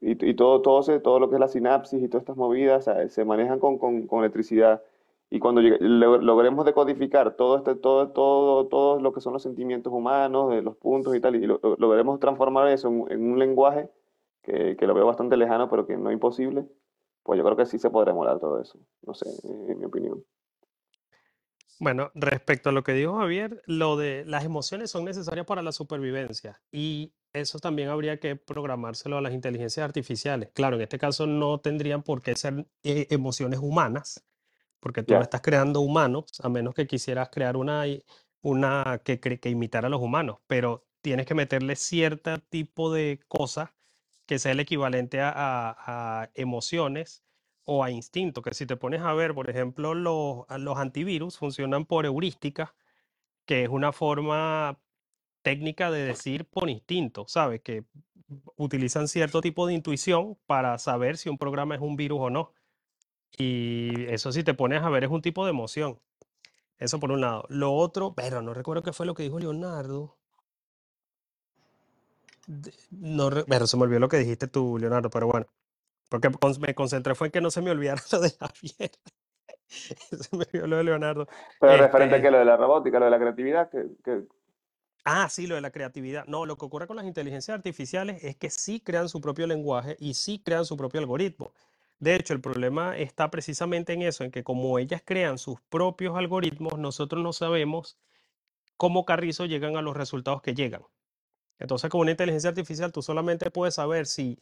[0.00, 2.92] Y, y todo, todo, todo lo que es la sinapsis y todas estas movidas, o
[2.92, 4.82] sea, se manejan con, con, con electricidad.
[5.30, 10.62] Y cuando logremos decodificar todo este, todo, todo, todo lo que son los sentimientos humanos,
[10.62, 13.90] los puntos y tal, y lo, lo- logremos transformar eso en, un lenguaje
[14.42, 16.66] que, que lo veo bastante lejano, pero que no imposible,
[17.24, 18.78] pues yo creo que sí se podrá emular todo eso.
[19.02, 19.28] No sé,
[19.68, 20.24] en mi opinión.
[21.78, 25.72] Bueno, respecto a lo que dijo Javier, lo de las emociones son necesarias para la
[25.72, 30.50] supervivencia y eso también habría que programárselo a las inteligencias artificiales.
[30.54, 34.24] Claro, en este caso no tendrían por qué ser eh, emociones humanas,
[34.80, 37.84] porque tú no estás creando humanos, a menos que quisieras crear una,
[38.42, 43.70] una que, que imitara a los humanos, pero tienes que meterle cierto tipo de cosas
[44.26, 47.24] que sea el equivalente a, a- a emociones
[47.64, 51.84] o a instinto, que si te pones a ver, por ejemplo, los, los antivirus funcionan
[51.86, 52.74] por heurística,
[53.46, 54.80] que es una forma
[55.42, 57.62] técnica de decir por instinto, ¿sabes?
[57.62, 57.84] Que
[58.56, 62.52] utilizan cierto tipo de intuición para saber si un programa es un virus o no.
[63.38, 66.00] Y eso si te pones a ver es un tipo de emoción.
[66.78, 67.44] Eso por un lado.
[67.48, 70.16] Lo otro, pero no recuerdo qué fue lo que dijo Leonardo.
[72.90, 75.46] No, pero se me olvidó lo que dijiste tú, Leonardo, pero bueno.
[76.08, 78.90] Porque me concentré fue en que no se me olvidara lo de Javier.
[79.68, 81.26] Se me olvidó lo de Leonardo.
[81.58, 84.22] Pero referente a Este, que lo de la robótica, lo de la creatividad, que, que
[85.04, 86.24] ah, sí, lo de la creatividad.
[86.26, 89.96] No, lo que ocurre con las inteligencias artificiales es que sí crean su propio lenguaje
[89.98, 91.52] y sí crean su propio algoritmo.
[91.98, 96.16] De hecho, el problema está precisamente en eso, en que como ellas crean sus propios
[96.16, 97.98] algoritmos, nosotros no sabemos
[98.76, 100.82] cómo carrizo llegan a los resultados que llegan.
[101.58, 104.38] Entonces, con una inteligencia artificial, tú solamente puedes saber si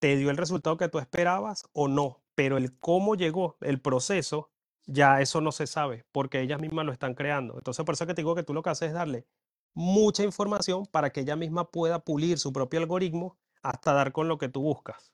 [0.00, 4.50] te dio el resultado que tú esperabas o no, pero el cómo llegó, el proceso,
[4.86, 7.54] ya eso no se sabe, porque ellas mismas lo están creando.
[7.54, 9.26] Entonces, por eso que te digo que tú lo que haces es darle
[9.74, 14.38] mucha información para que ella misma pueda pulir su propio algoritmo hasta dar con lo
[14.38, 15.12] que tú buscas.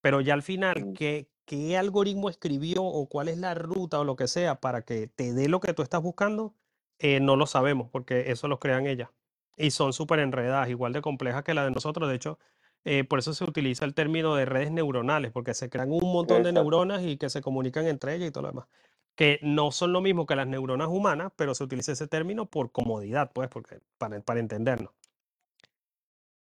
[0.00, 4.16] Pero ya al final, ¿qué, qué algoritmo escribió o cuál es la ruta o lo
[4.16, 6.54] que sea para que te dé lo que tú estás buscando?
[6.98, 9.10] Eh, no lo sabemos porque eso lo crean ellas.
[9.56, 12.08] Y son súper enredadas, igual de complejas que la de nosotros.
[12.08, 12.38] De hecho,
[12.84, 16.42] eh, por eso se utiliza el término de redes neuronales, porque se crean un montón
[16.42, 18.66] de neuronas y que se comunican entre ellas y todo lo demás.
[19.14, 22.72] Que no son lo mismo que las neuronas humanas, pero se utiliza ese término por
[22.72, 24.92] comodidad, pues, porque, para, para entendernos.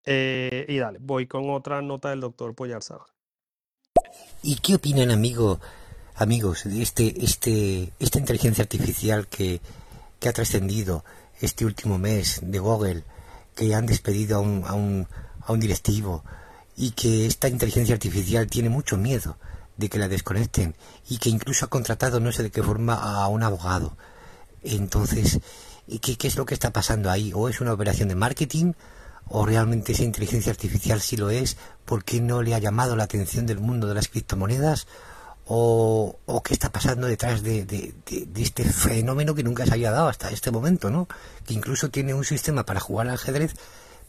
[0.05, 3.14] Eh, y dale, voy con otra nota del doctor Poyarzaba.
[4.47, 5.59] ¿Y qué opinan, amigo,
[6.17, 9.61] amigos, de este, este, esta inteligencia artificial que,
[10.27, 11.05] ha trascendido
[11.41, 13.05] este último mes de Google,
[13.55, 15.07] que han despedido a un, a un,
[15.41, 16.25] a un directivo
[16.77, 19.37] y que esta inteligencia artificial tiene mucho miedo
[19.77, 20.75] de que la desconecten
[21.09, 23.97] y que incluso ha contratado no sé de qué forma a un abogado?
[24.63, 25.41] Entonces,
[25.87, 27.33] ¿y ¿qué, qué es lo que está pasando ahí?
[27.35, 28.73] ¿O es una operación de marketing?
[29.29, 31.57] ¿O realmente esa inteligencia artificial sí lo es?
[31.85, 34.87] ¿Por qué no le ha llamado la atención del mundo de las criptomonedas?
[35.47, 37.95] ¿O, qué está pasando detrás de, de-
[38.37, 41.07] este fenómeno que nunca se había dado hasta este momento, ¿no?
[41.47, 43.55] Que incluso tiene un sistema para jugar al ajedrez,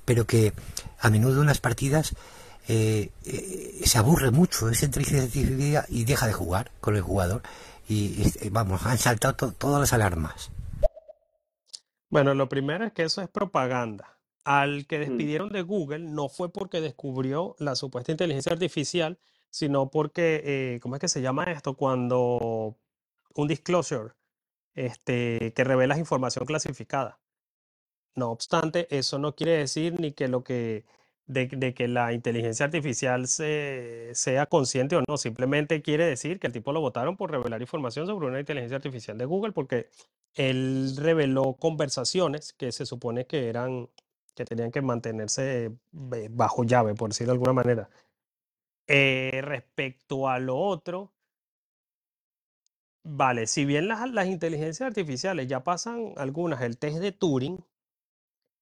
[0.05, 0.53] pero que
[0.99, 2.13] a menudo en las partidas
[2.67, 7.41] eh, eh, se aburre mucho esa inteligencia artificial y deja de jugar con el jugador.
[7.87, 10.51] Y eh, vamos, han saltado to- todas las alarmas.
[12.09, 14.14] Bueno, lo primero es que eso es propaganda.
[14.45, 19.19] Al que Mm, despidieron de Google no fue porque descubrió la supuesta inteligencia artificial,
[19.49, 20.41] sino porque,
[20.75, 21.75] eh, ¿cómo es que se llama esto?
[21.75, 22.77] Cuando
[23.35, 24.13] un disclosure,
[24.75, 27.19] este, que revelas información clasificada.
[28.15, 30.85] No obstante, eso no quiere decir ni que lo que
[31.27, 36.47] de, de que la inteligencia artificial se- sea consciente o no, simplemente quiere decir que
[36.47, 39.89] el tipo lo votaron por revelar información sobre una inteligencia artificial de Google porque
[40.35, 43.89] él reveló conversaciones que se supone que eran
[44.35, 45.65] que tenían que mantenerse
[46.13, 47.89] eh, bajo llave, por decirlo de alguna manera.
[48.87, 51.13] Eh, respecto a lo otro,
[53.03, 57.57] vale, si bien las, las inteligencias artificiales ya pasan algunas el test de Turing,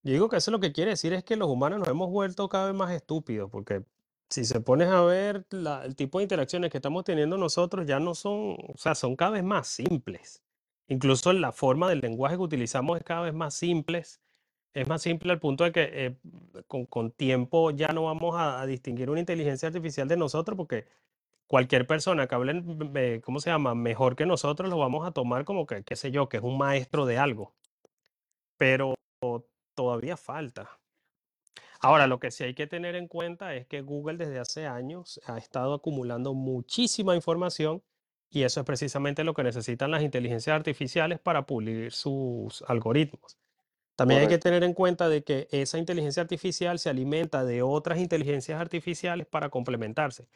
[0.04, 2.50] yo digo que eso lo que quiere decir es que los humanos nos hemos vuelto
[2.50, 3.84] cada vez más estúpidos, porque
[4.30, 8.16] si se pones a ver el tipo de interacciones que estamos teniendo nosotros ya no
[8.16, 10.44] son, o sea, son cada vez más simples.
[10.88, 14.22] Incluso la forma del lenguaje que utilizamos es cada vez más simples.
[14.74, 16.16] Es más simple al punto de que eh,
[16.68, 20.88] con, tiempo ya no vamos a, distinguir una inteligencia artificial de nosotros porque
[21.48, 22.64] cualquier persona que hable,
[22.96, 23.76] eh, ¿cómo se llama?
[23.76, 26.58] Mejor que nosotros, lo vamos a tomar como que, qué sé yo, que es un
[26.58, 27.54] maestro de algo.
[28.58, 28.96] Pero
[29.76, 30.70] todavía falta.
[31.80, 35.20] Ahora, lo que sí hay que tener en cuenta es que Google desde hace años
[35.26, 37.84] ha estado acumulando muchísima información
[38.30, 43.38] y eso es precisamente lo que necesitan las inteligencias artificiales para pulir sus algoritmos.
[43.96, 48.00] También hay que tener en cuenta de que esa inteligencia artificial se alimenta de otras
[48.00, 50.28] inteligencias artificiales para complementarse.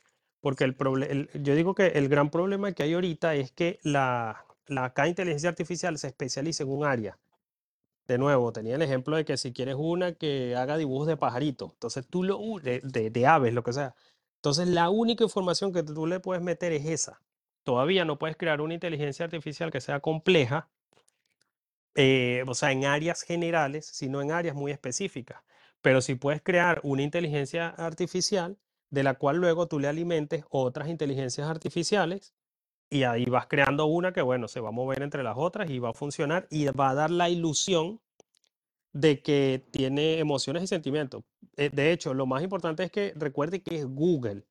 [0.41, 0.75] Porque el
[1.09, 5.07] el- yo digo que el gran problema que hay ahorita es que la, la cada
[5.09, 7.17] inteligencia artificial se especializa en un área.
[8.07, 11.73] De nuevo, tenía el ejemplo de que si quieres una que haga dibujos de pajaritos,
[11.73, 12.79] entonces tú lo, de,
[13.11, 13.95] de aves, lo que sea.
[14.37, 17.21] Entonces la única información que tú le puedes meter es esa.
[17.63, 20.69] Todavía no puedes crear una inteligencia artificial que sea compleja,
[21.97, 25.41] eh, o sea, en áreas generales, sino en áreas muy específicas.
[25.81, 28.59] Pero sí puedes crear una inteligencia artificial
[28.91, 32.35] de la cual luego tú le alimentes otras inteligencias artificiales
[32.91, 35.79] y ahí vas creando una que, bueno, se va a mover entre las otras y
[35.79, 37.99] va a funcionar y va a dar la ilusión
[38.93, 41.23] de que tiene emociones y sentimientos.
[41.57, 44.45] Eh, de hecho, lo más importante es que recuerde que es Google.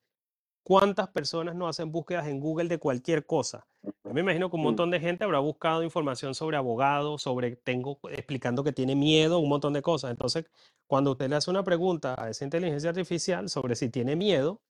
[0.66, 3.68] ¿Cuántas personas no hacen búsquedas en Google de cualquier cosa?
[4.02, 8.00] Yo me imagino que un montón de gente habrá buscado información sobre abogados, sobre tengo
[8.10, 10.10] explicando que tiene miedo, un montón de cosas.
[10.10, 10.46] Entonces,
[10.88, 14.60] cuando usted le hace una pregunta a esa inteligencia artificial sobre si tiene miedo,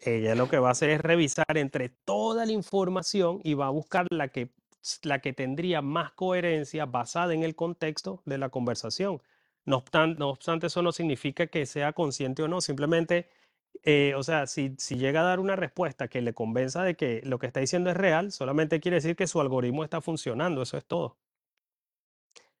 [0.00, 3.70] ella lo que va a hacer es revisar entre toda la información y va a
[3.70, 4.50] buscar la que,
[5.02, 9.22] la que tendría más coherencia basada en el contexto de la conversación.
[9.64, 13.30] No obstan- no obstante, eso no significa que sea consciente o no, simplemente,
[13.84, 17.20] eh, o sea, si, si llega a dar una respuesta que le convenza de que
[17.24, 20.76] lo que está diciendo es real, solamente quiere decir que su algoritmo está funcionando, eso
[20.76, 21.16] es todo.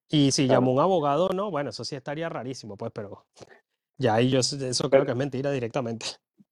[0.08, 0.74] Y si llamó claro.
[0.74, 3.24] un abogado, no, bueno, eso sí estaría rarísimo, pues, pero
[3.98, 6.06] ya ahí yo eso creo que es mentira directamente.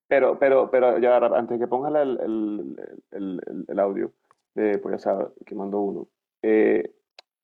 [0.09, 2.77] pero, pero, pero ya, antes de que pongas el,
[3.11, 4.13] el, el, audio,
[4.55, 6.09] de, pues ya sabes, que mandó uno,
[6.43, 6.95] eh,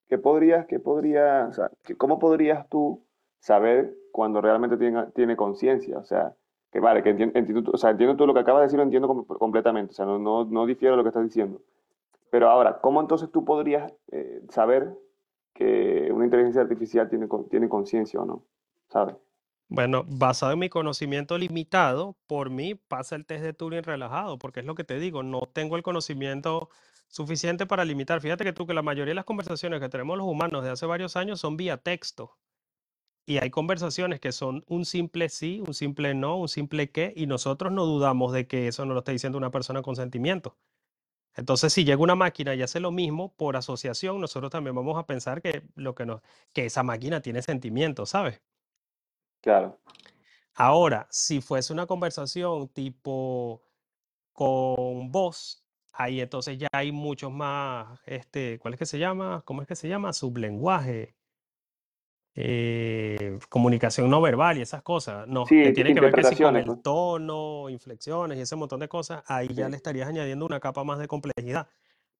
[0.08, 3.04] ¿qué podrías, qué podría, o sea, cómo podrías tú
[3.40, 5.98] saber cuando realmente tiene, tiene conciencia?
[5.98, 6.34] O sea,
[6.72, 8.84] que vale, que entiendo, entiendo, o sea, entiendo tú lo que acabas de decir, lo
[8.84, 11.62] entiendo com- completamente, o sea, no, no, no difiero lo que estás diciendo.
[12.30, 14.96] Pero ahora, ¿cómo entonces tú podrías eh, saber
[15.54, 18.44] que una inteligencia artificial tiene, tiene conciencia o no?
[18.88, 19.16] ¿Sabes?
[19.68, 24.60] Bueno, basado en mi conocimiento limitado, por mí pasa el test de Turing relajado, porque
[24.60, 26.68] es lo que te digo, no tengo el conocimiento
[27.08, 28.20] suficiente para limitar.
[28.20, 30.86] Fíjate que tú que la mayoría de las conversaciones que tenemos los humanos de hace
[30.86, 32.36] varios años son vía texto.
[33.26, 37.26] Y hay conversaciones que son un simple sí, un simple no, un simple qué, y
[37.26, 40.56] nosotros no dudamos de que eso no lo está diciendo una persona con sentimiento.
[41.34, 45.06] Entonces, si llega una máquina y hace lo mismo por asociación, nosotros también vamos a
[45.06, 46.22] pensar que lo que nos,
[46.52, 48.40] que esa máquina tiene sentimiento, ¿sabes?
[49.42, 49.78] Claro.
[50.54, 53.60] Ahora, si fuese una conversación tipo
[54.32, 59.42] con voz, ahí entonces ya hay muchos más, este, ¿cuál es que se llama?
[59.44, 60.12] ¿Cómo es que se llama?
[60.12, 61.15] Sublenguaje,
[62.38, 66.36] eh, comunicación no verbal y esas cosas, no, Sí, que tiene que ver que si
[66.36, 70.60] con el tono, inflexiones y ese montón de cosas, ahí ya le estarías añadiendo una
[70.60, 71.66] capa más de complejidad.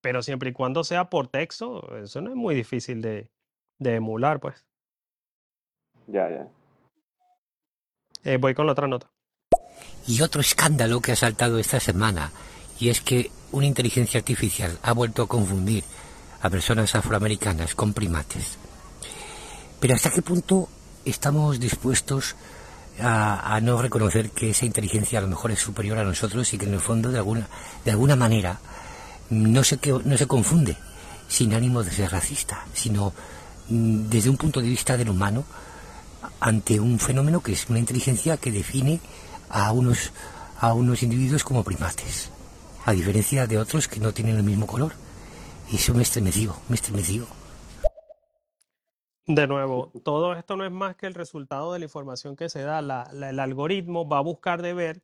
[0.00, 3.28] Pero siempre y cuando sea por texto, eso no es muy difícil de,
[3.78, 4.64] de emular, pues.
[6.06, 6.48] Ya, ya.
[8.24, 9.10] Eh, voy con la otra nota.
[10.06, 12.32] Y otro escándalo que ha saltado esta semana,
[12.78, 15.84] y es que una inteligencia artificial ha vuelto a confundir
[16.40, 18.58] a personas afroamericanas con primates.
[19.86, 20.68] Pero ¿hasta qué punto
[21.04, 22.34] estamos dispuestos
[23.00, 26.66] a, no reconocer que esa inteligencia a lo mejor es superior a nosotros y que
[26.66, 27.46] en el fondo de alguna,
[27.84, 28.58] de alguna manera
[29.30, 30.76] no se, no se confunde
[31.28, 33.12] sin ánimo de ser racista, sino
[33.68, 35.44] mm, desde un punto de vista del humano
[36.40, 38.98] ante un fenómeno que es una inteligencia que define
[39.50, 40.10] a unos,
[40.58, 42.30] a unos individuos como primates,
[42.84, 44.94] a diferencia de otros que no tienen el mismo color.
[45.70, 47.28] Y eso me estremeció, me estremeció.
[49.26, 52.62] De nuevo, todo esto no es más que el resultado de la información que se
[52.62, 52.80] da.
[52.82, 55.02] La- el algoritmo va a buscar de ver.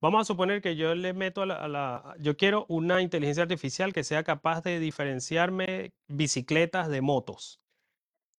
[0.00, 3.42] Vamos a suponer que yo le meto a la, a la- Yo quiero una inteligencia
[3.42, 7.60] artificial que sea capaz de diferenciarme bicicletas de motos.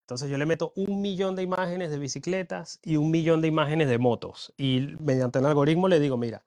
[0.04, 3.88] Entonces yo le meto un millón de imágenes de bicicletas y un millón de imágenes
[3.88, 4.54] de motos.
[4.58, 6.44] Y mediante el algoritmo le digo, mira,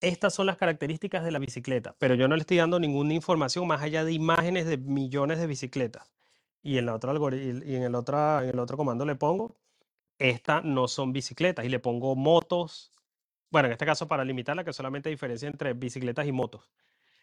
[0.00, 3.66] estas son las características de la bicicleta, pero yo no le estoy dando ninguna información
[3.68, 6.10] más allá de imágenes de millones de bicicletas.
[6.62, 9.56] Y en, la otra y en, el otra, en el otro comando le pongo,
[10.18, 12.92] estas no son bicicletas y le pongo motos.
[13.50, 16.70] Bueno, en este caso para limitarla, que solamente diferencia entre bicicletas y motos.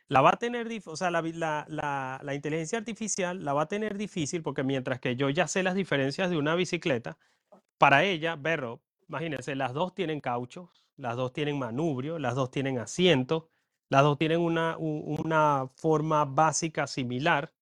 [0.09, 3.67] La va a tener, o sea, la, la, la- la inteligencia artificial la va a
[3.67, 7.17] tener difícil porque mientras que yo ya sé las diferencias de una bicicleta,
[7.77, 12.79] para ella, Berro, imagínense, las dos tienen cauchos, las dos tienen manubrio, las dos tienen
[12.79, 13.49] asiento.
[13.89, 17.53] Las dos tienen una, una forma básica similar,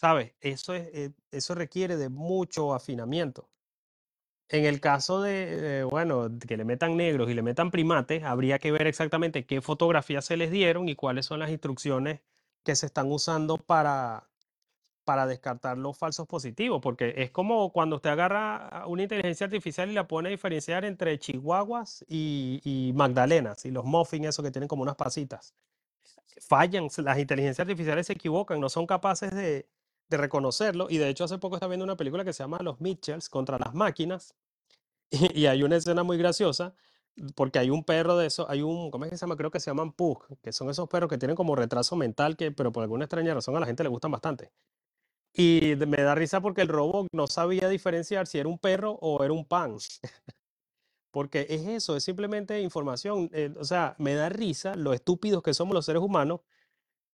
[0.00, 0.32] ¿sabes?
[0.40, 3.50] Eso es, eh, eso requiere de mucho afinamiento.
[4.48, 8.58] En el caso de, eh, bueno, que le metan negros y le metan primates, habría
[8.58, 12.20] que ver exactamente qué fotografías se les dieron y cuáles son las instrucciones
[12.64, 14.30] que se están usando para,
[15.04, 19.94] para descartar los falsos positivos, porque es como cuando usted agarra una inteligencia artificial y
[19.94, 24.68] la pone a diferenciar entre chihuahuas y, y magdalenas y los muffins, esos que tienen
[24.68, 25.54] como unas pasitas.
[26.40, 29.66] Fallan, las inteligencias artificiales se equivocan, no son capaces de,
[30.10, 30.88] de reconocerlo.
[30.90, 33.58] Y de hecho, hace poco estaba viendo una película que se llama Los Mitchells contra
[33.58, 34.34] las máquinas.
[35.34, 36.72] Y, hay una escena muy graciosa
[37.34, 39.36] porque hay un perro de esos, hay un, ¿cómo es que se llama?
[39.36, 42.52] Creo que se llaman pug, que son esos perros que tienen como retraso mental, que,
[42.52, 44.52] pero por alguna extraña razón a la gente le gustan bastante.
[45.34, 49.24] Y me da risa porque el robot no sabía diferenciar si era un perro o
[49.24, 49.76] era un pan.
[51.12, 53.30] Porque es eso, es simplemente información.
[53.32, 56.40] eh, o sea, me da risa lo estúpidos que somos los seres humanos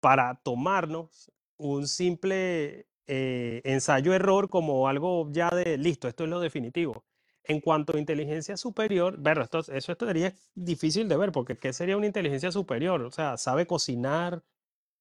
[0.00, 7.04] para tomarnos un simple eh, ensayo-error como algo ya de listo, esto es lo definitivo.
[7.44, 11.72] En cuanto a inteligencia superior, bueno, esto, eso esto sería difícil de ver, porque ¿qué
[11.74, 13.02] sería una inteligencia superior?
[13.02, 14.42] O sea, sabe cocinar,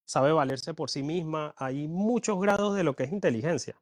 [0.05, 1.53] sabe valerse por sí misma.
[1.57, 3.75] Hay muchos grados de lo que es inteligencia.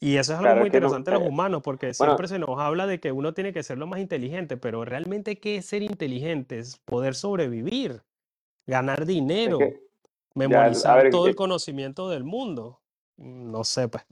[0.00, 1.92] Y eso es algo Claro, muy es que no, interesante de los eh, humanos, porque
[1.98, 4.84] bueno, siempre se nos habla de que uno tiene que ser lo más inteligente, pero
[4.84, 6.58] realmente, ¿qué es ser inteligente?
[6.58, 8.02] Es poder sobrevivir,
[8.66, 9.58] ganar es dinero,
[10.34, 12.80] que, ya, memorizar ver, todo el eh, conocimiento del mundo.
[13.16, 14.04] Mm, No sé, pues.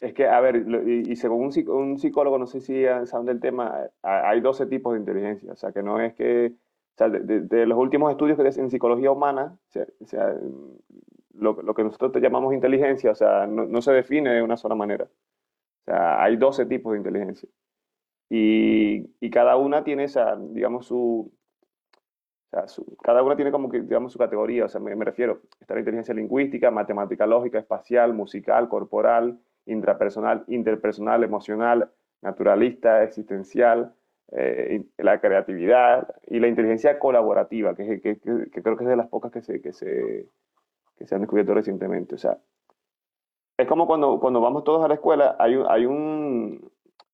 [0.00, 0.56] es que, a ver,
[0.86, 4.66] y, y según un, un psicólogo, no sé si saben del tema, ha- hay 12
[4.66, 6.52] tipos de inteligencia, o sea, que no es que,
[6.94, 9.58] o sea, de, de- de los últimos estudios que en psicología humana,
[10.00, 10.34] o sea,
[11.34, 14.56] lo, lo que nosotros te llamamos inteligencia, o sea, no, no se define de una
[14.56, 15.30] sola manera, o
[15.86, 17.48] sea, hay 12 tipos de inteligencia.
[18.30, 21.32] Y, y cada una tiene esa, digamos, su,
[23.02, 24.64] cada una tiene como que, digamos, su categoría.
[24.64, 30.44] O sea, me, me refiero, está la inteligencia lingüística, matemática lógica, espacial, musical, corporal, intrapersonal,
[30.48, 31.90] interpersonal, emocional,
[32.22, 33.94] naturalista, existencial,
[34.32, 39.08] eh, la creatividad y la inteligencia colaborativa, que, que- que- creo que es de las
[39.08, 40.28] pocas que se, que se,
[40.98, 42.14] que se han descubierto recientemente.
[42.16, 42.38] O sea,
[43.56, 46.70] es como cuando, cuando vamos todos a la escuela, hay un, hay un,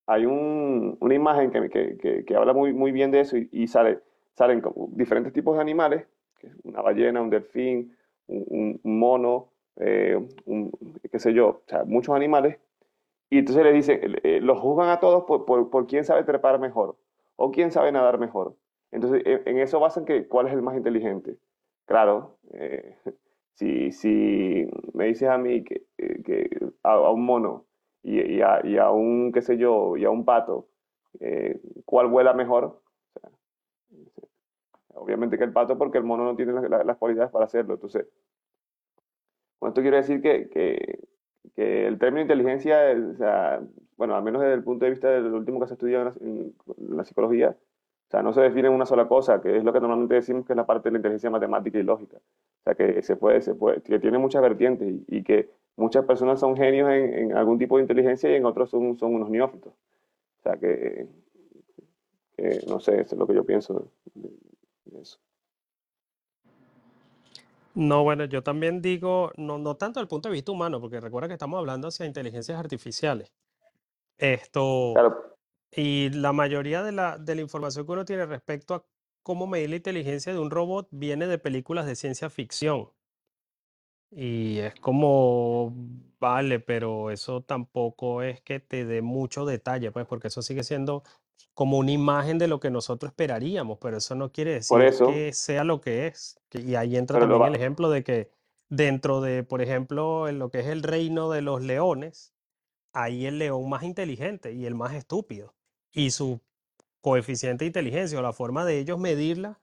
[0.07, 1.68] hay un- una imagen que,
[1.99, 4.01] que- que- habla muy, muy bien de eso y sale,
[4.35, 6.07] salen diferentes tipos de animales,
[6.64, 10.18] una ballena, un delfín, un, mono, eh,
[11.11, 12.59] qué sé yo, muchos animales,
[13.33, 16.99] y entonces le dicen, eh, los juzgan a todos por, por, quién sabe trepar mejor
[17.37, 18.57] o quién sabe nadar mejor.
[18.91, 21.39] Entonces, en, eso basan que cuál es el más inteligente.
[21.87, 22.95] Claro, eh,
[23.55, 26.51] si, si me dices a mí que, eh, que
[26.83, 27.64] a, un mono
[28.03, 30.68] y, a, y a un, qué sé yo, y a un pato,
[31.87, 32.82] ¿cuál vuela mejor?
[34.95, 37.74] Obviamente que el pato porque el mono no tiene las, cualidades para hacerlo.
[37.74, 38.07] Entonces,
[39.59, 44.64] con esto quiero decir que, que, el término inteligencia, o bueno, al menos desde el
[44.64, 48.40] punto de vista del último que se estudia en la, psicología, o sea, no se
[48.40, 50.88] define en una sola cosa, que es lo que normalmente decimos que es la parte
[50.88, 52.16] de la inteligencia matemática y lógica.
[52.16, 56.40] O sea, que se puede, se puede, que tiene muchas vertientes y, que muchas personas
[56.40, 59.72] son genios en, algún tipo de inteligencia y en otros son, son unos neófitos.
[59.72, 61.07] O sea, que,
[62.36, 63.88] que no sé, eso es lo que yo pienso
[65.01, 65.18] eso.
[67.74, 71.01] No, bueno, yo también digo, no, no tanto desde el punto de vista humano, porque
[71.01, 73.33] recuerda que estamos hablando hacia inteligencias artificiales.
[74.18, 75.33] Esto, Claro,
[75.74, 78.85] y la mayoría de la, de la información que uno tiene respecto a
[79.22, 82.91] cómo medir la inteligencia de un robot viene de películas de ciencia ficción.
[84.11, 85.72] Y es como,
[86.20, 91.03] vale, pero eso tampoco es que te dé mucho detalle, pues, porque eso sigue siendo
[91.55, 95.07] como una imagen de lo que nosotros esperaríamos, pero eso no quiere por decir eso,
[95.07, 96.40] que sea lo que es.
[96.53, 98.30] y ahí entra también el ejemplo de que
[98.68, 102.32] dentro de, por ejemplo, en lo que es el reino de los leones,
[102.93, 105.55] ahí el león más inteligente y el más estúpido.
[105.93, 106.40] Y su
[107.03, 109.61] coeficiente de inteligencia o la forma de ellos medirla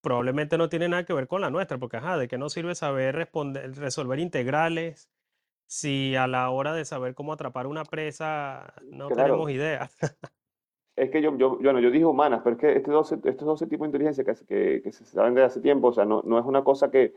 [0.00, 2.74] probablemente no tiene nada que ver con la nuestra, porque ajá, ¿de qué nos sirve
[2.74, 5.08] saber responder, resolver integrales
[5.66, 9.50] si a la hora de saber cómo atrapar una presa no tenemos claro.
[9.50, 9.90] idea?
[10.96, 13.46] Es que yo, yo, yo, no, yo dije humanas, pero es que este 12 estos
[13.46, 16.04] 12 tipos de inteligencia que, se- que, que se saben desde hace tiempo, o sea,
[16.04, 17.14] no, no es una cosa que,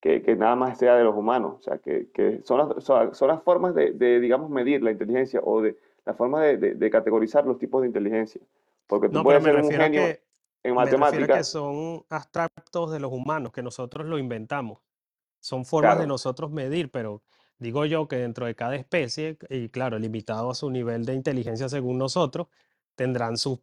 [0.00, 3.14] que, que nada más sea de los humanos, o sea, que, que son, las, son,
[3.14, 6.74] son las formas de, de, digamos, medir la inteligencia o de la forma de, de,
[6.76, 8.40] de categorizar los tipos de inteligencia.
[8.88, 10.22] Porque tú No, puedes me ser un genio que
[10.64, 14.78] en me refiero a que matemáticas, son abstractos de los humanos, que nosotros lo inventamos.
[15.40, 17.22] Son formas de claro, nosotros medir, pero
[17.58, 21.68] digo yo que dentro de cada especie, y claro, limitado a su nivel de inteligencia
[21.68, 22.48] según nosotros,
[23.00, 23.60] tendrán sus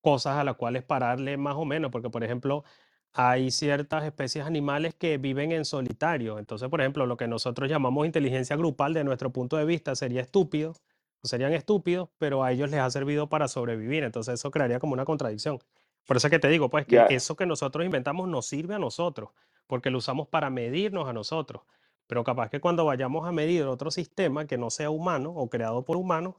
[0.00, 2.64] cosas a las cuales pararle más o menos, porque por ejemplo,
[3.12, 6.36] hay ciertas especies animales que viven en solitario.
[6.36, 10.20] Entonces, por ejemplo, lo que nosotros llamamos inteligencia grupal, de nuestro punto de vista, sería
[10.20, 10.74] estúpido,
[11.22, 14.02] serían estúpidos, pero a ellos les ha servido para sobrevivir.
[14.02, 15.60] Entonces, eso crearía como una contradicción.
[16.04, 18.80] Por eso es que te digo, pues, que eso que nosotros inventamos nos sirve a
[18.80, 19.30] nosotros,
[19.68, 21.62] porque lo usamos para medirnos a nosotros.
[22.08, 25.84] Pero capaz que cuando vayamos a medir otro sistema que no sea humano o creado
[25.84, 26.34] por humanos,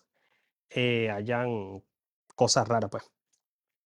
[0.69, 1.83] eh, hayan
[2.41, 3.03] cosas raras, pues.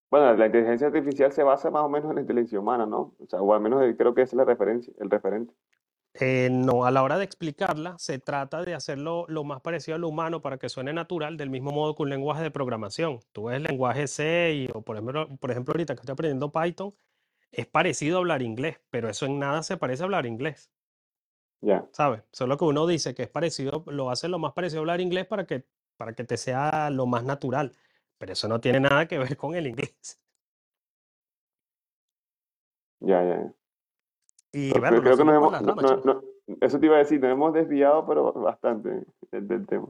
[0.09, 3.15] bueno, la inteligencia artificial se basa más o menos en la inteligencia humana, ¿no?
[3.19, 5.53] O sea, o al menos eh, creo que esa es la referencia, el referente.
[6.17, 9.99] Eh, no, a la hora de explicarla, se trata de hacerlo lo más parecido a
[9.99, 13.19] lo humano para que suene natural, del mismo modo que un lenguaje de programación.
[13.33, 16.51] Tú ves el lenguaje C y, o por ejemplo, por ejemplo, ahorita que estoy aprendiendo
[16.53, 16.93] Python,
[17.51, 20.71] es parecido a hablar inglés, pero eso en nada se parece a hablar inglés,
[21.61, 22.23] Ya, ¿sabes?
[22.31, 25.25] Solo que uno dice que es parecido, lo hace lo más parecido a hablar inglés
[25.25, 25.65] para que,
[25.97, 27.71] para que te sea lo más natural,
[28.25, 30.19] pero eso no tiene nada que ver con el inglés.
[32.99, 33.35] ya, ya.
[33.35, 33.53] ya.
[34.51, 36.23] Y Pero bueno, creo, que nos hemos, no- no- no-
[36.59, 39.89] eso te iba a decir, nos hemos desviado, pero bastante del, del tema.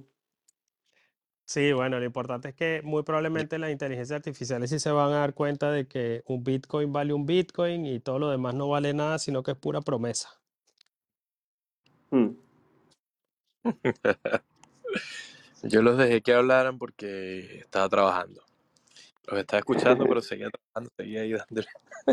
[1.46, 5.20] Sí, bueno, lo importante es que muy probablemente las inteligencias artificiales sí se van a
[5.20, 8.94] dar cuenta de que un Bitcoin vale un Bitcoin y todo lo demás no vale
[8.94, 10.28] nada, sino que es pura promesa.
[12.12, 12.32] Hmm.
[15.68, 18.42] Yo los dejé que hablaran porque estaba trabajando.
[19.28, 21.68] Los estaba escuchando, pero seguía trabajando, seguía ahí dándole.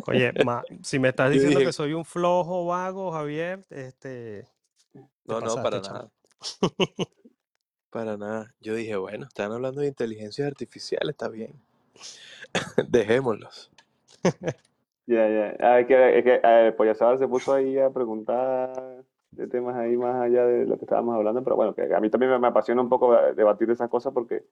[0.07, 4.49] Oye, ma- si me estás diciendo dije, que soy un flojo vago, Javier, este,
[4.93, 6.11] te no, no, para nada,
[7.91, 8.55] para nada.
[8.61, 11.53] Yo dije, bueno, están hablando de inteligencia artificial, está bien.
[12.89, 13.71] Dejémoslos.
[15.07, 15.57] Ya, ya.
[15.61, 16.41] Ah, es que, es que
[17.19, 21.43] se puso ahí a preguntar de temas ahí más allá de lo que estábamos hablando,
[21.43, 23.89] pero bueno, que a mí también me, me apasiona un poco eh, debatir de esas
[23.89, 24.45] cosas porque,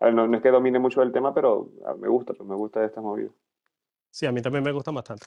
[0.00, 2.48] a ver, no, no es que domine mucho el tema, pero ah, me gusta, pues
[2.48, 3.32] me gusta estas movidas.
[4.10, 5.26] Sí, a mí también me gusta bastante.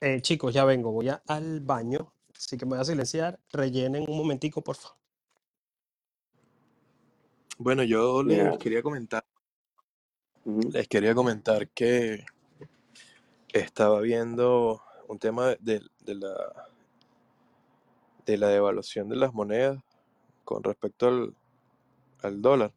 [0.00, 3.38] Eh, chicos, ya vengo, voy a- al baño, así que me voy a silenciar.
[3.52, 4.98] Rellenen un momentico, por favor.
[7.58, 9.24] Bueno, yo les quería comentar,
[10.72, 12.24] les quería comentar que
[13.52, 16.69] estaba viendo un tema de, de la,
[18.30, 19.82] de la devaluación de las monedas
[20.44, 21.34] con respecto al,
[22.22, 22.72] al dólar.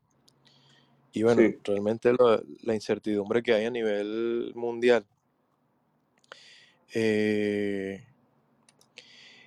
[1.12, 5.06] Y bueno, Sí, realmente lo- la incertidumbre que hay a nivel mundial.
[6.94, 8.04] Eh,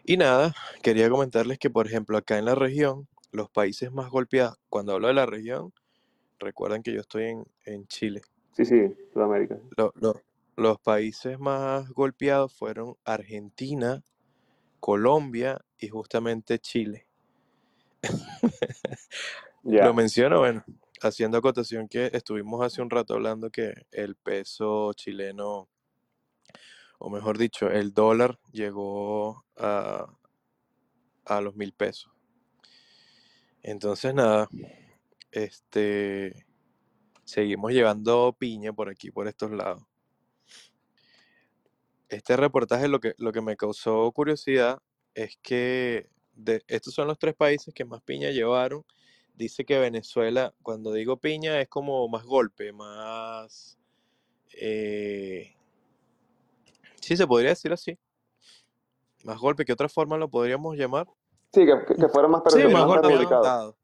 [0.05, 4.57] y nada, quería comentarles que, por ejemplo, acá en la región, los países más golpeados,
[4.69, 5.73] cuando hablo de la región,
[6.39, 8.23] recuerden que yo estoy en, en Chile.
[8.53, 9.59] sí, sí, Sudamérica.
[9.77, 10.23] Lo- lo-
[10.57, 14.03] los países más golpeados fueron Argentina,
[14.87, 17.09] Colombia y justamente Chile.
[19.65, 20.65] Lo menciono, bueno,
[21.03, 25.69] haciendo acotación que estuvimos hace un rato hablando que el peso chileno,
[27.01, 30.07] o mejor dicho, el dólar llegó a,
[31.25, 32.13] a los mil pesos.
[33.65, 34.49] Entonces, nada,
[35.33, 36.47] este,
[37.25, 39.83] seguimos llevando piña por aquí, por estos lados.
[42.09, 44.81] Este reportaje lo que, lo que me causó curiosidad
[45.15, 48.85] es que de, estos son los tres países que más piña llevaron.
[49.35, 53.79] Dice que Venezuela, cuando digo piña, es como más golpe, más...
[54.55, 55.55] eh,
[57.01, 57.99] sí, se podría decir así.
[59.25, 61.07] Más golpe, ¿qué otra forma lo podríamos llamar?
[61.53, 63.75] sí, que, que, fueron más, Sí, más más perjudicados.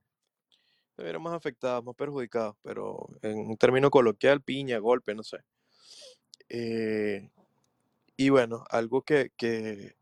[0.97, 5.39] Se vieron más afectados, más perjudicados, pero en un término coloquial, piña, golpe, no sé.
[6.51, 7.31] Eh,
[8.17, 9.95] y bueno, algo que, que,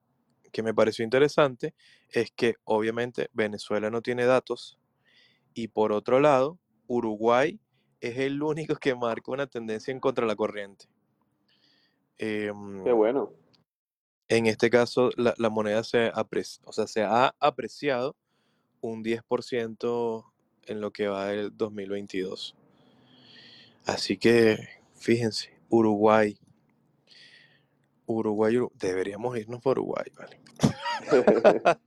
[0.52, 1.74] que me pareció interesante
[2.10, 4.78] es que obviamente Venezuela no tiene datos
[5.54, 7.60] y por otro lado, Uruguay
[8.00, 10.86] es el único que marca una tendencia en contra la corriente.
[12.18, 13.32] Em, Qué bueno.
[14.28, 16.12] en este caso, la, la moneda se,
[16.64, 18.16] o sea, se ha apreciado
[18.80, 20.24] un 10%
[20.66, 22.56] en lo que va del 2022.
[23.86, 24.58] Así que,
[24.94, 26.38] fíjense, Uruguay,
[28.12, 30.40] Uruguay, Uru- deberíamos irnos por Uruguay, ¿vale?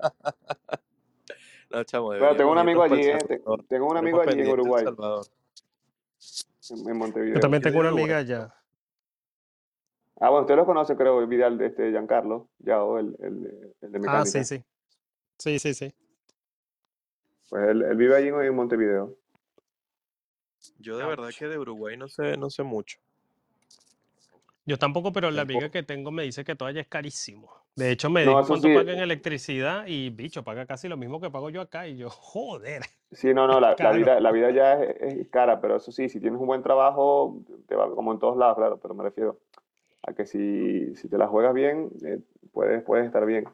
[1.69, 4.53] No, chamo, Bueno, tengo un amigo allí, El eh, tengo un amigo allí en El
[4.53, 5.25] Uruguay, Salvador.
[6.69, 7.39] en, en Yo Montevideo.
[7.39, 8.23] también ¿Quién tengo una de amiga Uruguay?
[8.23, 8.55] allá.
[10.19, 14.23] Ah, bueno, usted lo conoce, creo, Vidal, este, Giancarlo, Yao, el, el, el de Ah,
[14.25, 14.43] sí, mecánica.
[14.43, 14.63] sí.
[15.39, 15.93] Sí, sí, sí.
[17.49, 19.17] Pues él, él vive allí en, Montevideo.
[20.77, 21.37] Yo de verdad Ouch.
[21.37, 22.99] que de Uruguay no sé, no sé mucho.
[24.65, 27.49] Yo tampoco, pero la amiga que tengo me dice que todo allá es carísimo.
[27.75, 30.95] De hecho, me No, dijo cuánto sí, paga en electricidad y, bicho, paga casi lo
[30.95, 31.87] mismo que pago yo acá.
[31.87, 35.75] Y yo, joder, sí, no, no, la, vida, la vida ya es, es cara, pero
[35.77, 38.93] eso sí, si tienes un buen trabajo, te va como en todos lados, claro, pero
[38.93, 39.39] me refiero,
[40.03, 42.19] a que si, si te la juegas bien, eh,
[42.51, 43.45] puedes, puedes estar bien.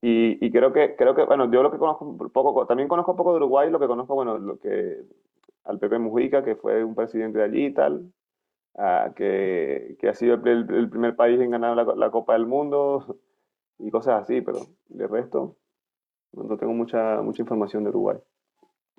[0.00, 3.10] Y, y creo que, creo que, bueno, yo lo que conozco un poco, también conozco
[3.12, 5.02] un poco de Uruguay, lo que conozco, bueno, lo que
[5.64, 8.12] al Pepe Mujica, que fue un presidente de allí y tal,
[8.78, 12.46] ah, que, que ha sido el, el primer país en ganar la, la Copa del
[12.46, 13.18] Mundo
[13.78, 15.56] y cosas así, pero de resto
[16.32, 18.18] no tengo mucha, mucha información de Uruguay.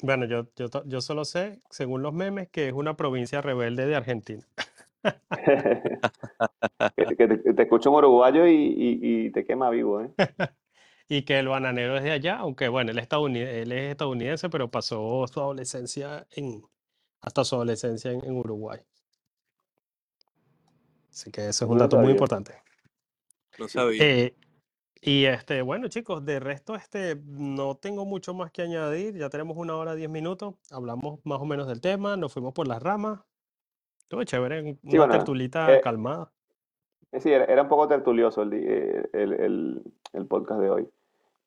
[0.02, 3.96] Bueno, yo, yo, yo solo sé, según los memes, que es una provincia rebelde de
[3.96, 4.48] Argentina.
[6.96, 10.12] Que, que te, en uruguayo y, y- y te quema vivo, ¿eh?
[11.10, 14.70] Y que el bananero es de allá, aunque bueno, él, estadounid- él es estadounidense, pero
[14.72, 16.62] pasó su adolescencia en,
[17.22, 18.80] hasta su adolescencia en, en Uruguay.
[21.20, 22.12] Así que eso es No un lo dato muy sabía.
[22.16, 22.54] importante.
[23.58, 24.02] No sabía.
[24.02, 24.36] Eh,
[25.02, 29.18] y este, bueno, chicos, de resto, este, no tengo mucho más que añadir.
[29.18, 30.56] Ya tenemos una hora diez minutos.
[30.72, 33.20] Hablamos más o menos del tema, nos fuimos por las ramas.
[34.04, 36.32] Estuvo chévere, un- Sí, una bueno, tertulita eh, calmada.
[37.12, 39.84] Eh, Sí, era, era un poco tertulioso el, eh, el, el-
[40.14, 40.88] el podcast de hoy.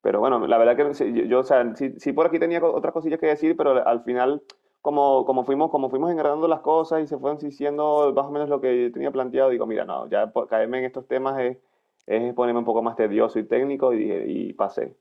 [0.02, 2.92] Pero bueno, la verdad que yo, yo, o sea, sí, sí por aquí tenía otras
[2.92, 4.42] cosillas que decir, pero al final,
[4.82, 8.48] como, como fuimos, como fuimos engrandando las cosas y se fueron diciendo más o menos
[8.48, 11.58] lo que yo tenía planteado, digo, mira, no, ya caerme en estos temas es,
[12.06, 14.96] es ponerme un poco más tedioso y técnico y, y pasé.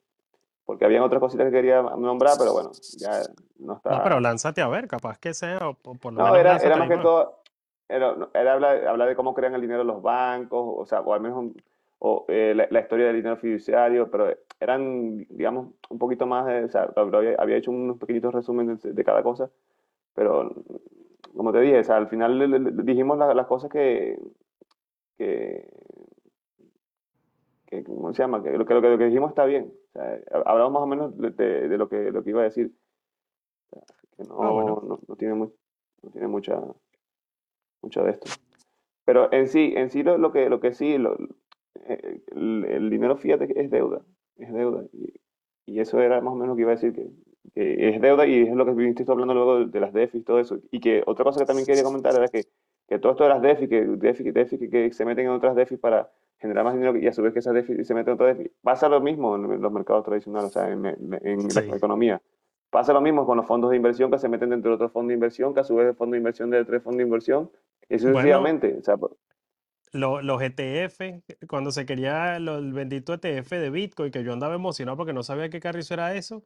[0.66, 3.30] Porque habían otras cositas que quería nombrar, pero bueno, ya
[3.60, 4.22] no No, pero está.
[4.22, 6.98] lánzate a ver, capaz que sea, o por, lo No, menos era, era más que
[6.98, 7.40] todo,
[7.90, 11.22] era, era hablar, hablar de cómo crean el dinero los bancos, o sea, o al
[11.22, 11.62] menos un-
[12.00, 16.64] o, eh, la, la historia del dinero fiduciario, pero eran, digamos, un poquito más, de,
[16.66, 19.52] o sea, había, había hecho unos pequeñitos resúmenes de, de cada cosa,
[20.14, 20.54] pero
[21.36, 24.20] como te dije, o sea, al final le- dijimos la- las cosas que,
[25.18, 25.68] que,
[27.68, 28.44] que, ¿cómo se llama?
[28.44, 30.88] Que lo que, lo que, lo que dijimos está bien, o sea, hablamos más o
[30.88, 32.72] menos de, de- de lo que, lo que iba a decir,
[34.18, 34.82] que no, Ah, bueno.
[34.86, 35.52] no, no tiene, mu-
[36.04, 36.62] no tiene mucha
[37.82, 38.30] mucho de esto.
[39.06, 41.18] Pero en sí, en sí lo, lo que, lo que sí, lo-
[41.88, 44.02] eh, el, el dinero fiat es, es deuda,
[44.38, 44.84] es deuda.
[44.94, 45.14] Y,
[45.66, 47.10] y eso era más o menos lo que iba a decir, que,
[47.54, 50.22] que es deuda y es lo que viniste hablando luego de, de las DEFI y
[50.24, 50.60] todo eso.
[50.72, 52.46] Y que otra cosa que también quería comentar era que,
[52.88, 55.56] que todo esto de las DEFI, que, DEFI, DEFI que, que se meten en otras
[55.56, 58.16] DEFI para generar más dinero y a su vez que esas DEFI se meten en
[58.16, 62.22] otras DEFI, pasa lo mismo en los mercados tradicionales, o sea, en, en- la economía.
[62.70, 65.10] Pasa lo mismo con los fondos de inversión que se meten dentro de otros fondos
[65.10, 67.52] de inversión, que a su vez el fondo de inversión de otro fondo de inversión,
[67.90, 68.78] y Bueno, sucesivamente.
[68.80, 69.18] O sea, por-
[69.94, 74.56] lo- los ETF, cuando se quería lo- el bendito ETF de Bitcoin, que yo andaba
[74.56, 76.44] emocionado porque no sabía qué carrizo era eso,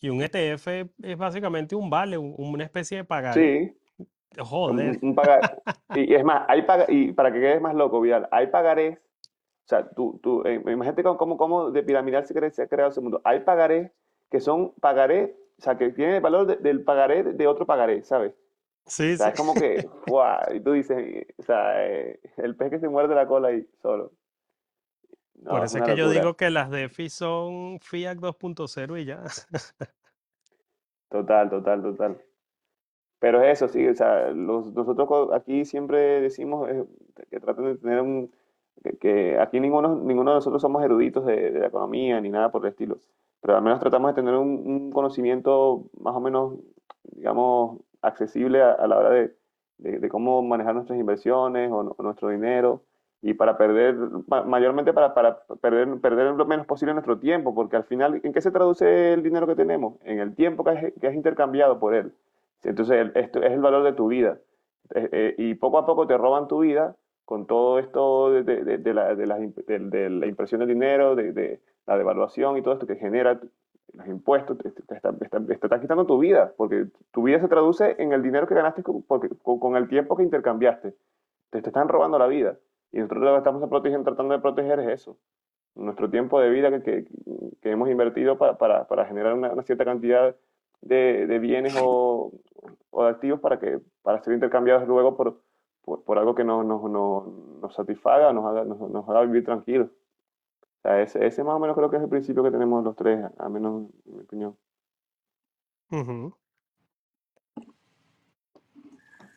[0.00, 0.66] y un ETF
[1.02, 3.74] es básicamente un vale, un- una especie de pagaré.
[3.98, 4.04] sí,
[4.38, 4.98] Joder.
[5.02, 5.62] un, un pagar.
[5.94, 8.98] Y, y es más, hay paga- y para que quedes más loco, Vidal, hay pagarés.
[8.98, 13.00] O sea, tú, tú, eh, imagínate cómo, cómo, de piramidal se, se ha creado ese
[13.00, 13.20] mundo.
[13.24, 13.90] Hay pagarés
[14.30, 18.02] que son pagarés, o sea, que tienen el valor de- del pagaré de otro pagaré,
[18.04, 18.32] ¿sabes?
[18.84, 19.32] Sí, O sea, sí.
[19.32, 20.54] es como que, ¡guau!
[20.54, 24.12] Y tú dices, o sea, eh, el pez que se muerde la cola ahí solo.
[25.42, 29.04] No, Por es eso es que yo digo que las DeFi son Fiat 2.0 y
[29.04, 29.22] ya.
[31.10, 32.16] Total, total, total.
[33.18, 36.84] Pero es eso, sí, o sea, los- nosotros aquí siempre decimos eh,
[37.30, 38.30] que traten de tener un,
[38.84, 42.50] que, que aquí ninguno, ninguno de nosotros somos eruditos de, de la economía ni nada
[42.50, 42.98] por el estilo,
[43.40, 46.54] pero al menos tratamos de tener un, un conocimiento más o menos,
[47.04, 49.34] digamos, accesible a, a la hora de,
[49.78, 52.82] de- de cómo manejar nuestras inversiones o, o nuestro dinero
[53.30, 53.96] y para perder,
[54.28, 58.32] ma- mayormente para, para perder, perder lo menos posible nuestro tiempo, porque al final, ¿en
[58.32, 59.94] qué se traduce el dinero que tenemos?
[60.04, 62.12] En el tiempo que es, que es intercambiado por él.
[62.62, 64.38] Entonces, esto es el valor de tu vida.
[64.94, 68.78] Eh, eh, y poco a poco te roban tu vida con todo esto de, de-
[68.78, 72.96] de- la, de de la impresión del dinero, de la devaluación y todo esto que
[72.96, 73.40] genera
[73.92, 77.48] los impuestos, te, te está, está- te está quitando tu vida, porque tu vida se
[77.48, 80.94] traduce en el dinero que ganaste con, porque- con- con el tiempo que intercambiaste.
[81.50, 82.58] Te, te están robando la vida.
[82.96, 85.18] Y nosotros lo que estamos protegiendo, tratando de proteger es eso.
[85.74, 87.04] Nuestro tiempo de vida que, que-
[87.60, 90.34] que hemos invertido pa- para, para generar una, una cierta cantidad
[90.80, 92.32] de, de bienes o,
[92.90, 95.42] o de activos para, que, para ser intercambiados luego por,
[95.84, 97.26] por, por algo que nos, nos, nos,
[97.60, 99.88] nos satisfaga, nos haga, nos, nos haga vivir tranquilos.
[100.62, 102.96] O sea, ese, ese más o menos creo que es el principio que tenemos los
[102.96, 104.56] tres, al menos en mi opinión.
[105.90, 106.34] Ujú.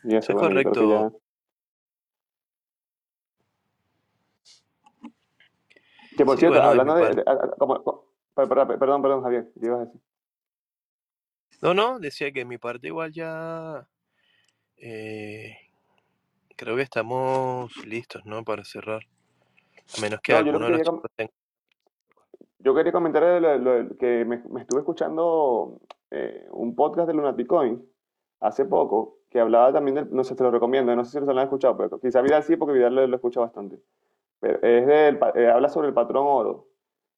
[0.05, 1.28] Y eso, es bueno, correcto.
[6.19, 7.15] Que por Sí, cierto, bueno, de hablando de...
[7.15, 7.23] de-
[7.57, 10.01] como- co- per- per- perdón, perdón, Javier, ¿qué ibas a decir?
[11.61, 13.87] No, no, decía que en mi parte igual ya
[14.75, 15.55] eh,
[16.57, 18.43] creo que estamos listos, ¿no?
[18.43, 19.03] Para cerrar.
[19.97, 21.31] A menos que No, yo alguno que de los quería, tenga.
[22.59, 25.79] yo quería comentar lo- lo- lo- que me, me estuve escuchando
[26.11, 27.81] eh, un podcast de Lunaticoin
[28.41, 31.31] hace poco que hablaba también del, no sé, te lo recomiendo, no sé si lo
[31.31, 33.79] han escuchado, pero quizá Vidal sí, porque Vidal lo, lo escucha bastante.
[34.41, 36.67] Es del, eh, habla sobre el patrón oro.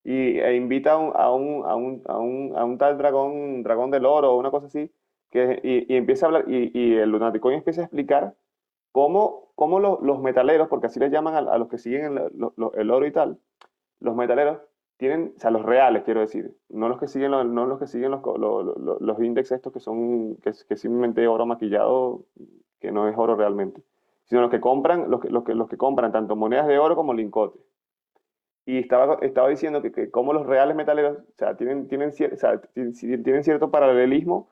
[0.04, 1.64] Y e invita a un, a un,
[2.08, 4.92] a un, a un, tal dragón, dragón del oro o una cosa así,
[5.30, 8.36] que, y, y empieza a hablar, y, y el Lunaticoin empieza a explicar
[8.92, 12.32] cómo, cómo lo- los metaleros, porque así les llaman a, los que siguen el,
[12.76, 13.40] el oro y tal,
[14.00, 14.60] los metaleros
[14.98, 17.88] tienen, o sea, los reales, quiero decir, no los que siguen los, no los que
[17.88, 21.46] siguen los, co- lo- lo- lo- los índices estos que son, que, que simplemente oro
[21.48, 22.26] maquillado,
[22.80, 23.84] que no es oro realmente,
[24.32, 26.96] sino los que compran, los que, los que, los que compran tanto monedas de oro
[26.96, 27.62] como lingotes.
[28.66, 32.34] Y estaba, estaba diciendo que, que como los reales metaleros, o sea, tienen, tienen, cier-
[32.34, 34.50] o sea, ti- ti- tienen cierto paralelismo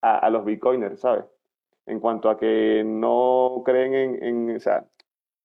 [0.00, 1.24] a, a los bitcoiners, ¿sabes?
[1.86, 4.86] En cuanto a que no creen en, en- o sea,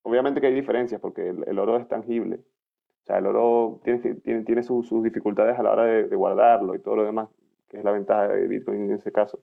[0.03, 2.37] obviamente que hay diferencias porque el, el oro es tangible.
[3.03, 6.15] O sea, el oro tiene, tiene, tiene sus, sus dificultades a la hora de, de
[6.15, 7.29] guardarlo y todo lo demás,
[7.69, 9.39] que es la ventaja de Bitcoin en ese caso.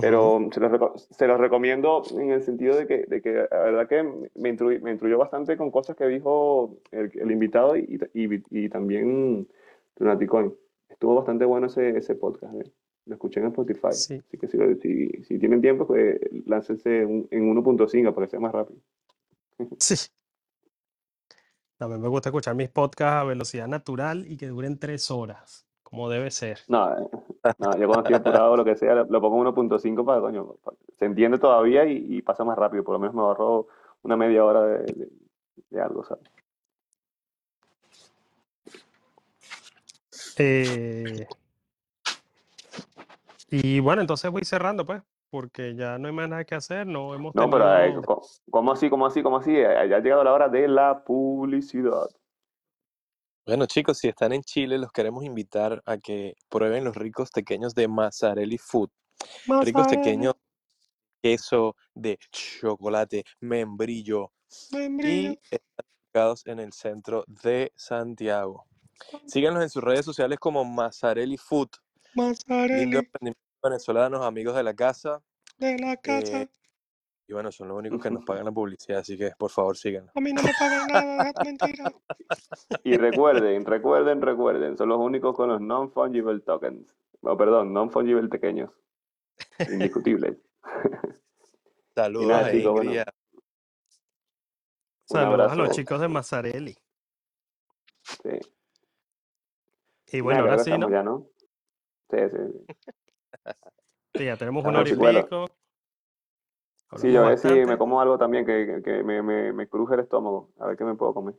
[0.00, 3.88] Pero se los, se los recomiendo en el sentido de que, de que la verdad
[3.88, 4.02] que
[4.34, 4.50] me,
[4.90, 9.48] instruyó bastante con cosas que dijo el, el invitado y, y, y también
[9.96, 10.54] Lunaticoin.
[10.88, 12.54] Estuvo bastante bueno ese, ese podcast.
[12.54, 12.72] ¿eh?
[13.06, 13.92] Lo escuché en Spotify.
[13.92, 14.20] Sí.
[14.26, 18.52] Así que si, si, si tienen tiempo, pues láncense en 1.5 para que sea más
[18.52, 18.80] rápido.
[19.78, 20.10] Sí.
[21.80, 26.08] Mí me gusta escuchar mis podcasts a velocidad natural y que duren tres horas, como
[26.10, 26.58] debe ser.
[26.66, 27.08] No, eh,
[27.58, 30.56] no, yo cuando estoy apurado o lo que sea, lo, pongo en 1.5 para, coño,
[30.98, 32.84] se entiende todavía y, y pasa más rápido.
[32.84, 33.66] Por lo menos me ahorro
[34.02, 35.08] una media hora de, de-
[35.70, 36.24] de algo, ¿sabes?
[40.38, 41.26] Eh,
[43.50, 46.86] y bueno, entonces voy cerrando, pues, porque ya no hay más nada que hacer.
[46.86, 48.02] No hemos No, pero eh, tenido.
[48.50, 49.52] ¿cómo así, cómo así, cómo así?
[49.54, 52.08] Ya ha llegado la hora de la publicidad.
[53.48, 57.74] Bueno, chicos, si están en Chile, los queremos invitar a que prueben los ricos pequeños
[57.74, 58.90] de Mazzarelli Food.
[59.62, 60.34] Ricos Mozzarella, pequeños,
[61.22, 64.30] queso de chocolate, membrillo
[64.70, 68.66] membrillo, y están ubicados en el centro de Santiago.
[69.26, 71.70] Síganos en sus redes sociales como Mazzarelli Food,
[72.14, 75.22] lindo mozzarella emprendimiento venezolanos, amigos de la casa.
[75.56, 76.42] de la casa.
[76.42, 76.48] eh,
[77.28, 80.10] y bueno, son los únicos que nos pagan la publicidad, así que por favor síganos.
[80.16, 81.92] A mí no me pagan nada, es mentira.
[82.84, 86.96] Y recuerden, recuerden, recuerden, son los únicos con los non-fungible tokens.
[87.20, 88.70] Oh, perdón, non-fungible pequeños.
[89.70, 90.38] Indiscutibles.
[91.94, 92.90] Saludos nada, a chicos, bueno.
[92.92, 93.04] Un
[95.04, 96.76] Saludos a los chicos de Mazzarelli.
[98.02, 98.40] Sí.
[100.12, 100.90] Y bueno, nada, ahora sí, ¿no?
[100.90, 101.28] ya, ¿no?
[102.10, 102.74] Sí, sí.
[104.14, 105.22] Sí, ya tenemos no, hora y sí, bueno.
[105.24, 105.57] pico.
[106.96, 110.00] Sí, yo a ver si me como algo también que, me, me, me cruje el
[110.00, 110.50] estómago.
[110.58, 111.34] A ver qué me puedo comer.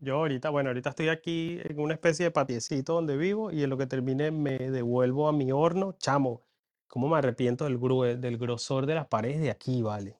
[0.00, 3.70] Yo ahorita, bueno, ahorita estoy aquí en una especie de patiecito donde vivo y en
[3.70, 5.92] lo que termine me devuelvo a mi horno.
[5.98, 6.42] Chamo,
[6.86, 7.80] cómo me arrepiento del,
[8.20, 10.16] del grosor de las paredes de aquí, vale.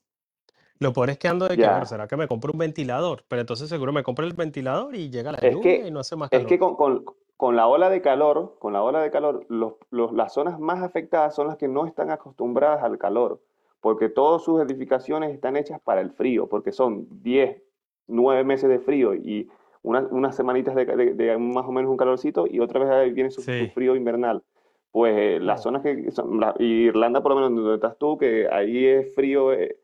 [0.80, 1.86] Lo peor es que ando de que.
[1.86, 3.24] ¿será que me compro un ventilador?
[3.28, 6.16] Pero entonces seguro me compro el ventilador y llega la Es lluvia y no hace
[6.16, 6.58] más es que calor.
[6.58, 7.04] con, con,
[7.36, 10.82] con la ola de calor, con la ola de calor, los, los- las zonas más
[10.82, 13.42] afectadas son las que no están acostumbradas al calor,
[13.80, 17.62] porque todas sus edificaciones están hechas para el frío, porque son 10,
[18.06, 19.48] 9 meses de frío y
[19.82, 23.12] una- unas semanitas de, de- de más o menos un calorcito y otra vez ahí
[23.12, 23.68] viene su, su Sí.
[23.74, 24.42] frío invernal.
[24.90, 28.48] Pues eh, las zonas que son, la- Irlanda por lo menos donde estás tú, que
[28.50, 29.78] ahí es frío eh,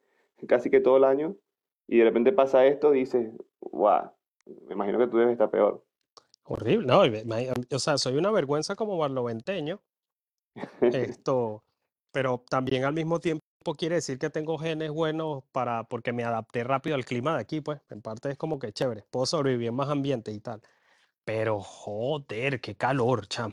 [0.49, 1.37] casi que todo el año,
[1.87, 3.31] y de repente pasa esto, dices,
[3.61, 4.11] guau,
[4.67, 5.85] me imagino que tú debes estar peor.
[6.47, 7.01] Horrible, no,
[7.75, 9.81] o sea, soy una vergüenza como barloventeño,
[10.83, 11.63] esto,
[12.13, 16.63] pero también al mismo tiempo quiere decir que tengo genes buenos para, porque me adapté
[16.63, 19.75] rápido al clima de aquí, pues, en parte es como que chévere, puedo sobrevivir en
[19.75, 20.61] más ambiente y tal,
[21.25, 23.53] pero joder, qué calor, cham.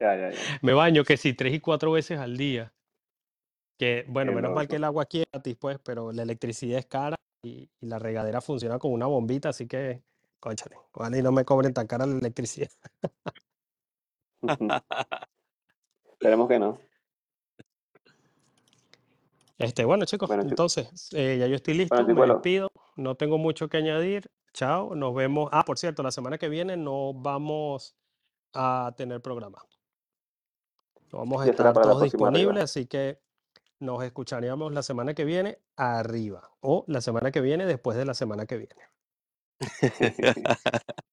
[0.00, 0.38] Ya, ya, ya.
[0.62, 2.72] Me baño que sí, tres y cuatro veces al día,
[3.78, 6.86] que bueno, menos mal que el agua aquí es gratis, pues, pero la electricidad es
[6.86, 10.02] cara y, y la regadera funciona con una bombita, así que,
[10.40, 12.70] cónchale, ojalá y no me cobren tan cara la electricidad.
[16.12, 16.80] Esperemos que no.
[19.58, 22.34] Este, bueno, chicos, Bueno, entonces, eh, ya yo estoy listo, Bueno, me chicuelo.
[22.34, 24.30] despido, no tengo mucho que añadir.
[24.52, 25.48] Chao, nos vemos.
[25.52, 27.96] Ah, por cierto, la semana que viene no vamos
[28.52, 29.62] a tener programa.
[31.12, 32.04] No vamos a estar todos arriba.
[32.04, 33.20] disponibles, así que
[33.78, 38.14] nos escucharíamos la semana que viene arriba o la semana que viene después de la
[38.14, 38.82] semana que viene.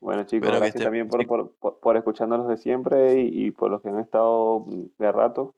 [0.00, 1.26] Bueno, chicos, Bueno, gracias también por,
[1.58, 4.64] por, por, escucharnos de siempre y, y por los que han estado
[4.98, 5.54] de rato.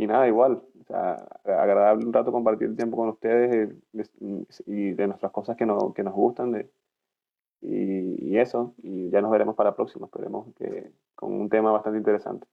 [0.00, 1.12] Y nada, igual, o sea,
[1.44, 5.92] agradable un rato compartir el tiempo con ustedes eh, y de nuestras cosas que, no,
[5.92, 6.52] que nos gustan.
[6.52, 6.70] De,
[7.60, 11.70] y, y eso, y ya nos veremos para la próxima, esperemos que con un tema
[11.70, 12.46] bastante interesante.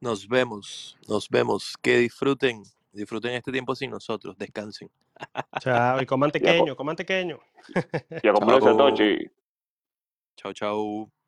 [0.00, 1.76] Nos vemos, nos vemos.
[1.80, 4.36] Que disfruten, disfruten este tiempo sin nosotros.
[4.36, 4.90] Descansen.
[5.60, 7.38] Chao, y coman tequeño, coman tequeño.
[8.24, 8.76] y a comerse Chao.
[8.76, 9.30] noche.
[10.34, 11.21] Chao, chao.